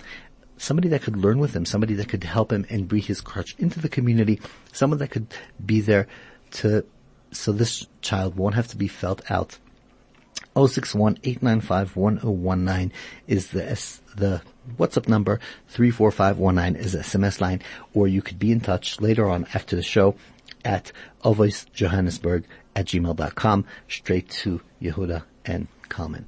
somebody 0.56 0.88
that 0.88 1.02
could 1.02 1.16
learn 1.16 1.38
with 1.38 1.54
him, 1.54 1.64
somebody 1.64 1.94
that 1.94 2.08
could 2.08 2.24
help 2.24 2.50
him 2.50 2.66
and 2.68 2.88
bring 2.88 3.02
his 3.02 3.20
crutch 3.20 3.54
into 3.60 3.78
the 3.78 3.88
community, 3.88 4.40
someone 4.72 4.98
that 4.98 5.12
could 5.12 5.28
be 5.64 5.80
there 5.80 6.08
to, 6.54 6.84
so 7.30 7.52
this 7.52 7.86
child 8.00 8.34
won't 8.34 8.56
have 8.56 8.66
to 8.66 8.76
be 8.76 8.88
felt 8.88 9.30
out 9.30 9.60
061-895-1019 10.56 12.90
is 13.26 13.48
the 13.48 13.70
S, 13.70 14.00
the 14.16 14.40
WhatsApp 14.78 15.08
number. 15.08 15.40
34519 15.68 16.82
is 16.82 16.92
the 16.92 17.00
SMS 17.00 17.40
line. 17.40 17.62
Or 17.94 18.06
you 18.08 18.22
could 18.22 18.38
be 18.38 18.52
in 18.52 18.60
touch 18.60 19.00
later 19.00 19.28
on 19.28 19.46
after 19.54 19.76
the 19.76 19.82
show 19.82 20.14
at 20.64 20.92
Johannesburg 21.24 22.44
at 22.74 22.86
gmail.com 22.86 23.64
straight 23.88 24.28
to 24.30 24.60
Yehuda 24.82 25.22
and 25.44 25.68
Kalman. 25.88 26.26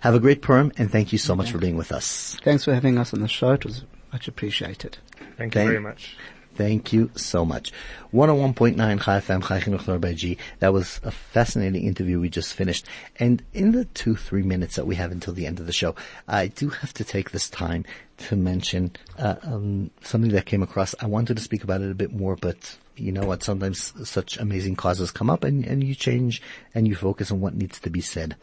Have 0.00 0.14
a 0.14 0.20
great 0.20 0.42
Purim 0.42 0.72
and 0.76 0.90
thank 0.90 1.12
you 1.12 1.18
so 1.18 1.34
much 1.34 1.50
for 1.50 1.58
being 1.58 1.76
with 1.76 1.92
us. 1.92 2.36
Thanks 2.42 2.64
for 2.64 2.74
having 2.74 2.98
us 2.98 3.14
on 3.14 3.20
the 3.20 3.28
show. 3.28 3.52
It 3.52 3.64
was 3.64 3.84
much 4.12 4.28
appreciated. 4.28 4.98
Thank 5.36 5.54
you 5.54 5.60
Thank- 5.60 5.68
very 5.68 5.80
much. 5.80 6.16
Thank 6.56 6.90
you 6.94 7.10
so 7.16 7.44
much. 7.44 7.70
101.9 8.14 8.76
Chai 9.02 9.20
FM, 9.20 9.46
Chai 9.46 9.60
Chinuch 9.60 10.16
G. 10.16 10.38
That 10.60 10.72
was 10.72 11.00
a 11.04 11.10
fascinating 11.10 11.84
interview 11.84 12.18
we 12.18 12.30
just 12.30 12.54
finished. 12.54 12.86
And 13.16 13.42
in 13.52 13.72
the 13.72 13.84
two, 13.84 14.16
three 14.16 14.42
minutes 14.42 14.76
that 14.76 14.86
we 14.86 14.94
have 14.94 15.12
until 15.12 15.34
the 15.34 15.46
end 15.46 15.60
of 15.60 15.66
the 15.66 15.72
show, 15.74 15.94
I 16.26 16.46
do 16.46 16.70
have 16.70 16.94
to 16.94 17.04
take 17.04 17.30
this 17.30 17.50
time 17.50 17.84
to 18.18 18.36
mention 18.36 18.96
uh, 19.18 19.36
um, 19.42 19.90
something 20.00 20.30
that 20.30 20.46
came 20.46 20.62
across. 20.62 20.94
I 20.98 21.06
wanted 21.06 21.36
to 21.36 21.42
speak 21.42 21.62
about 21.62 21.82
it 21.82 21.90
a 21.90 21.94
bit 21.94 22.14
more, 22.14 22.36
but 22.36 22.78
you 22.96 23.12
know 23.12 23.26
what? 23.26 23.42
Sometimes 23.42 23.92
such 24.08 24.38
amazing 24.38 24.76
causes 24.76 25.10
come 25.10 25.28
up 25.28 25.44
and, 25.44 25.62
and 25.66 25.84
you 25.84 25.94
change 25.94 26.40
and 26.74 26.88
you 26.88 26.94
focus 26.94 27.30
on 27.30 27.42
what 27.42 27.54
needs 27.54 27.78
to 27.80 27.90
be 27.90 28.00
said. 28.00 28.34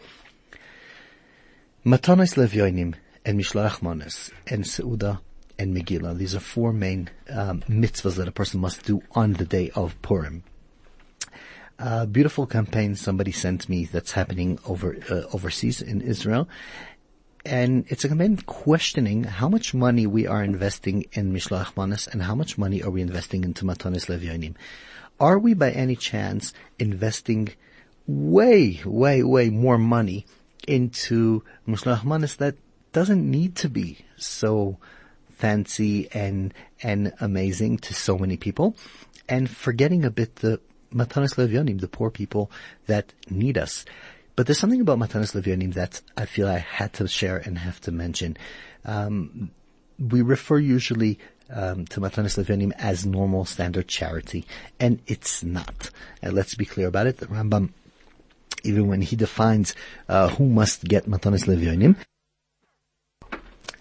Matanos 1.83 2.35
Levyonim 2.35 2.93
and 3.25 3.39
Mishloach 3.39 4.31
and 4.45 4.63
Seuda 4.63 5.19
and 5.57 5.75
Megillah. 5.75 6.17
These 6.17 6.35
are 6.35 6.39
four 6.39 6.73
main 6.73 7.09
um, 7.29 7.63
mitzvahs 7.69 8.15
that 8.15 8.27
a 8.27 8.31
person 8.31 8.59
must 8.59 8.85
do 8.85 9.01
on 9.11 9.33
the 9.33 9.45
day 9.45 9.71
of 9.75 10.01
Purim. 10.01 10.43
A 11.79 12.05
beautiful 12.05 12.45
campaign 12.45 12.95
somebody 12.95 13.31
sent 13.31 13.67
me 13.67 13.85
that's 13.85 14.11
happening 14.11 14.59
over 14.65 14.97
uh, 15.09 15.23
overseas 15.33 15.81
in 15.81 16.01
Israel. 16.01 16.47
And 17.45 17.85
it's 17.89 18.05
a 18.05 18.07
campaign 18.07 18.37
questioning 18.37 19.25
how 19.25 19.49
much 19.49 19.73
money 19.73 20.07
we 20.07 20.25
are 20.27 20.43
investing 20.43 21.05
in 21.11 21.33
Mishloach 21.33 21.75
Manos 21.75 22.07
and 22.07 22.23
how 22.23 22.35
much 22.35 22.57
money 22.57 22.81
are 22.81 22.89
we 22.89 23.01
investing 23.01 23.43
into 23.43 23.65
Matanis 23.65 24.07
Levyonim. 24.07 24.55
Are 25.19 25.37
we 25.37 25.53
by 25.53 25.71
any 25.71 25.95
chance 25.95 26.53
investing 26.79 27.49
way, 28.07 28.81
way, 28.85 29.23
way 29.23 29.49
more 29.49 29.77
money 29.77 30.25
into 30.67 31.43
Mishloach 31.67 32.05
Manos 32.05 32.35
that 32.37 32.55
doesn't 32.93 33.29
need 33.29 33.55
to 33.57 33.69
be 33.69 34.05
so 34.15 34.77
fancy 35.43 36.07
and, 36.13 36.53
and 36.81 37.11
amazing 37.19 37.77
to 37.77 37.93
so 37.93 38.17
many 38.17 38.37
people 38.37 38.77
and 39.27 39.49
forgetting 39.49 40.05
a 40.05 40.09
bit 40.09 40.37
the 40.37 40.61
Matanis 40.93 41.35
Levyonim, 41.35 41.81
the 41.81 41.89
poor 41.89 42.09
people 42.09 42.49
that 42.87 43.11
need 43.29 43.57
us. 43.57 43.83
But 44.37 44.47
there's 44.47 44.57
something 44.57 44.79
about 44.79 44.99
Matanis 44.99 45.35
Levyonim 45.35 45.73
that 45.73 45.99
I 46.15 46.25
feel 46.27 46.47
I 46.47 46.59
had 46.59 46.93
to 46.93 47.09
share 47.09 47.37
and 47.37 47.57
have 47.57 47.81
to 47.81 47.91
mention. 47.91 48.37
Um, 48.85 49.51
we 49.99 50.21
refer 50.21 50.59
usually 50.59 51.19
um, 51.49 51.87
to 51.87 51.99
Matanis 51.99 52.41
Levyonim 52.41 52.71
as 52.77 53.05
normal 53.05 53.43
standard 53.43 53.89
charity, 53.89 54.45
and 54.79 55.01
it's 55.07 55.43
not. 55.43 55.89
And 56.21 56.31
let's 56.31 56.55
be 56.55 56.63
clear 56.63 56.87
about 56.87 57.07
it. 57.07 57.17
The 57.17 57.27
Rambam, 57.27 57.73
even 58.63 58.87
when 58.87 59.01
he 59.01 59.17
defines 59.17 59.75
uh, 60.07 60.29
who 60.29 60.45
must 60.45 60.85
get 60.85 61.05
Matanis 61.05 61.47
Levyonim, 61.47 61.97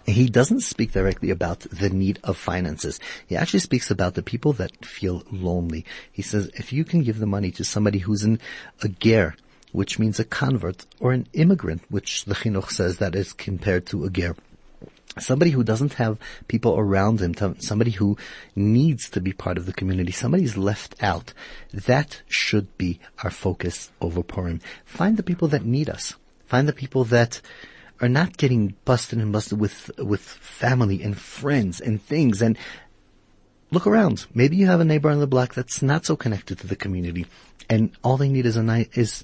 he 0.05 0.27
doesn't 0.27 0.61
speak 0.61 0.91
directly 0.91 1.29
about 1.29 1.61
the 1.61 1.89
need 1.89 2.19
of 2.23 2.37
finances. 2.37 2.99
He 3.27 3.35
actually 3.35 3.59
speaks 3.59 3.89
about 3.89 4.15
the 4.15 4.23
people 4.23 4.53
that 4.53 4.85
feel 4.85 5.23
lonely. 5.31 5.85
He 6.11 6.21
says, 6.21 6.49
if 6.55 6.73
you 6.73 6.83
can 6.83 7.03
give 7.03 7.19
the 7.19 7.25
money 7.25 7.51
to 7.51 7.63
somebody 7.63 7.99
who's 7.99 8.23
in 8.23 8.39
a 8.81 8.89
ger, 8.89 9.35
which 9.71 9.99
means 9.99 10.19
a 10.19 10.25
convert, 10.25 10.85
or 10.99 11.13
an 11.13 11.27
immigrant, 11.33 11.83
which 11.89 12.25
the 12.25 12.35
chinuch 12.35 12.69
says 12.69 12.97
that 12.97 13.15
is 13.15 13.33
compared 13.33 13.85
to 13.87 14.03
a 14.03 14.09
ger, 14.09 14.35
somebody 15.19 15.51
who 15.51 15.63
doesn't 15.63 15.93
have 15.93 16.19
people 16.47 16.77
around 16.77 17.21
him, 17.21 17.33
somebody 17.59 17.91
who 17.91 18.17
needs 18.55 19.09
to 19.09 19.21
be 19.21 19.31
part 19.31 19.57
of 19.57 19.65
the 19.65 19.73
community, 19.73 20.11
somebody's 20.11 20.57
left 20.57 21.01
out. 21.01 21.33
That 21.71 22.21
should 22.27 22.77
be 22.77 22.99
our 23.23 23.31
focus 23.31 23.91
over 24.01 24.23
Purim. 24.23 24.59
Find 24.85 25.17
the 25.17 25.23
people 25.23 25.47
that 25.49 25.65
need 25.65 25.89
us. 25.89 26.15
Find 26.45 26.67
the 26.67 26.73
people 26.73 27.05
that 27.05 27.41
are 28.03 28.09
not 28.09 28.35
getting 28.35 28.75
busted 28.83 29.17
and 29.19 29.31
busted 29.31 29.57
with, 29.57 29.89
with 29.97 30.19
family 30.19 31.01
and 31.01 31.17
friends 31.17 31.79
and 31.79 32.03
things 32.03 32.41
and 32.41 32.57
look 33.71 33.87
around. 33.87 34.25
Maybe 34.33 34.57
you 34.57 34.65
have 34.67 34.81
a 34.81 34.85
neighbor 34.85 35.09
on 35.09 35.21
the 35.21 35.27
block 35.27 35.53
that's 35.53 35.81
not 35.81 36.05
so 36.05 36.17
connected 36.17 36.59
to 36.59 36.67
the 36.67 36.75
community 36.75 37.27
and 37.69 37.91
all 38.03 38.17
they 38.17 38.27
need 38.27 38.45
is 38.45 38.57
a 38.57 38.63
night, 38.63 38.89
is 38.95 39.23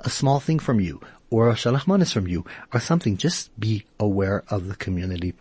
a 0.00 0.10
small 0.10 0.40
thing 0.40 0.58
from 0.58 0.80
you 0.80 1.00
or 1.30 1.50
a 1.50 1.54
shalach 1.54 1.86
manis 1.86 2.10
from 2.10 2.26
you 2.26 2.44
or 2.74 2.80
something. 2.80 3.16
Just 3.16 3.58
be 3.60 3.84
aware 4.00 4.42
of 4.48 4.66
the 4.66 4.74
community. 4.74 5.34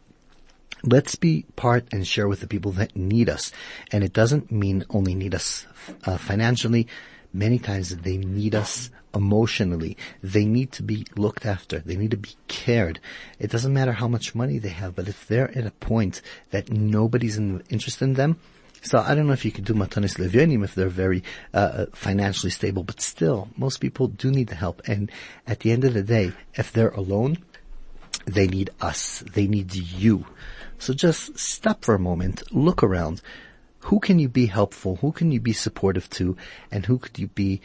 Let's 0.84 1.16
be 1.16 1.46
part 1.56 1.88
and 1.92 2.06
share 2.06 2.28
with 2.28 2.40
the 2.40 2.48
people 2.48 2.74
that 2.74 2.96
need 2.96 3.30
us. 3.30 3.52
And 3.92 4.04
it 4.04 4.14
doesn't 4.14 4.52
mean 4.52 4.86
only 4.92 5.16
need 5.16 5.34
us 5.34 5.66
uh, 6.06 6.18
financially. 6.18 6.88
Many 7.34 7.60
times 7.60 7.96
they 7.96 8.18
need 8.18 8.56
us 8.56 8.90
emotionally. 9.14 9.98
They 10.24 10.46
need 10.46 10.72
to 10.74 10.84
be 10.84 11.06
looked 11.16 11.46
after. 11.46 11.80
They 11.80 11.96
need 11.96 12.12
to 12.12 12.18
be 12.18 12.36
cared. 12.48 13.00
It 13.40 13.52
doesn't 13.52 13.74
matter 13.74 13.92
how 13.92 14.08
much 14.08 14.36
money 14.36 14.60
they 14.60 14.70
have, 14.70 14.96
but 14.96 15.08
if 15.08 15.28
they're 15.28 15.56
at 15.58 15.66
a 15.66 15.72
point 15.72 16.22
that 16.52 16.72
nobody's 16.72 17.38
in, 17.38 17.64
interested 17.70 18.06
in 18.06 18.14
them, 18.14 18.40
so 18.82 19.00
I 19.00 19.14
don't 19.14 19.28
know 19.28 19.34
if 19.34 19.44
you 19.44 19.52
could 19.52 19.66
do 19.66 19.74
matanis 19.74 20.18
levyonim 20.18 20.64
if 20.64 20.74
they're 20.74 20.88
very 20.88 21.24
uh, 21.54 21.88
financially 21.94 22.50
stable, 22.50 22.84
but 22.84 23.02
still, 23.02 23.50
most 23.58 23.80
people 23.80 24.08
do 24.08 24.32
need 24.32 24.48
the 24.48 24.56
help. 24.56 24.82
And 24.88 25.12
at 25.46 25.60
the 25.60 25.72
end 25.72 25.84
of 25.84 25.94
the 25.94 26.04
day, 26.04 26.32
if 26.56 26.72
they're 26.72 26.90
alone, 26.90 27.40
they 28.26 28.48
need 28.48 28.70
us. 28.80 29.24
They 29.34 29.48
need 29.48 29.76
you. 29.76 30.26
So 30.78 30.94
just 30.94 31.38
stop 31.38 31.84
for 31.84 31.94
a 31.94 32.00
moment, 32.00 32.56
look 32.56 32.82
around. 32.84 33.22
Who 33.82 34.00
can 34.00 34.20
you 34.20 34.30
be 34.30 34.48
helpful? 34.48 34.98
Who 34.98 35.12
can 35.12 35.32
you 35.32 35.40
be 35.40 35.54
supportive 35.54 36.10
to? 36.12 36.36
And 36.72 36.86
who 36.86 36.98
could 36.98 37.18
you 37.18 37.28
be 37.28 37.62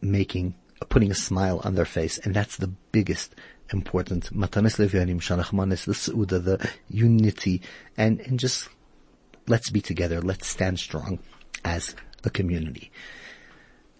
making 0.00 0.54
putting 0.88 1.10
a 1.10 1.14
smile 1.14 1.60
on 1.64 1.74
their 1.74 1.84
face, 1.84 2.18
and 2.18 2.34
that's 2.34 2.56
the 2.56 2.68
biggest 2.68 3.34
important. 3.72 4.32
Matanis 4.34 4.78
Levyonim, 4.78 5.20
Shanachmanis, 5.20 5.84
the 5.84 5.92
Seuda, 5.92 6.42
the 6.42 6.70
unity, 6.88 7.60
and, 7.96 8.20
and 8.20 8.38
just 8.38 8.68
let's 9.46 9.70
be 9.70 9.80
together, 9.80 10.20
let's 10.20 10.46
stand 10.46 10.78
strong 10.78 11.18
as 11.64 11.94
a 12.24 12.30
community. 12.30 12.90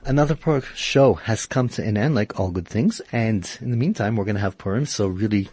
Another 0.05 0.37
Purim 0.37 0.63
show 0.75 1.15
has 1.15 1.45
come 1.45 1.69
to 1.71 1.85
an 1.85 1.97
end, 1.97 2.15
like 2.15 2.39
all 2.39 2.51
good 2.51 2.69
things, 2.69 3.01
and 3.13 3.59
in 3.61 3.71
the 3.71 3.77
meantime, 3.77 4.17
we're 4.17 4.25
going 4.25 4.37
to 4.37 4.41
have 4.41 4.59
Purim, 4.59 4.87
so 4.87 5.07
really 5.09 5.49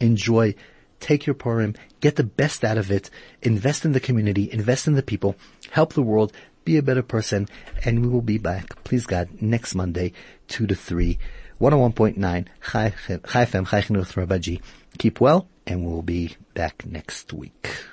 enjoy, 0.00 0.54
take 1.00 1.26
your 1.26 1.34
Purim, 1.34 1.74
get 2.00 2.16
the 2.16 2.24
best 2.24 2.64
out 2.64 2.78
of 2.78 2.90
it, 2.90 3.10
invest 3.42 3.84
in 3.84 3.92
the 3.92 4.00
community, 4.00 4.50
invest 4.50 4.86
in 4.86 4.94
the 4.94 5.02
people, 5.02 5.36
help 5.70 5.92
the 5.92 6.02
world, 6.02 6.32
be 6.64 6.76
a 6.76 6.82
better 6.82 7.02
person, 7.02 7.48
and 7.84 8.02
we 8.02 8.08
will 8.08 8.22
be 8.22 8.38
back, 8.38 8.82
please 8.84 9.06
God, 9.06 9.28
next 9.40 9.74
Monday, 9.74 10.12
2 10.48 10.66
to 10.66 10.74
3, 10.74 11.18
101.9, 11.60 12.46
Chai 12.70 12.90
FM, 12.90 13.66
Chai 13.68 13.80
Chinuch 13.80 14.26
Rabaji. 14.26 14.60
Keep 14.98 15.20
well, 15.20 15.48
and 15.66 15.86
we'll 15.86 16.02
be 16.02 16.36
back 16.54 16.84
next 16.84 17.32
week. 17.32 17.86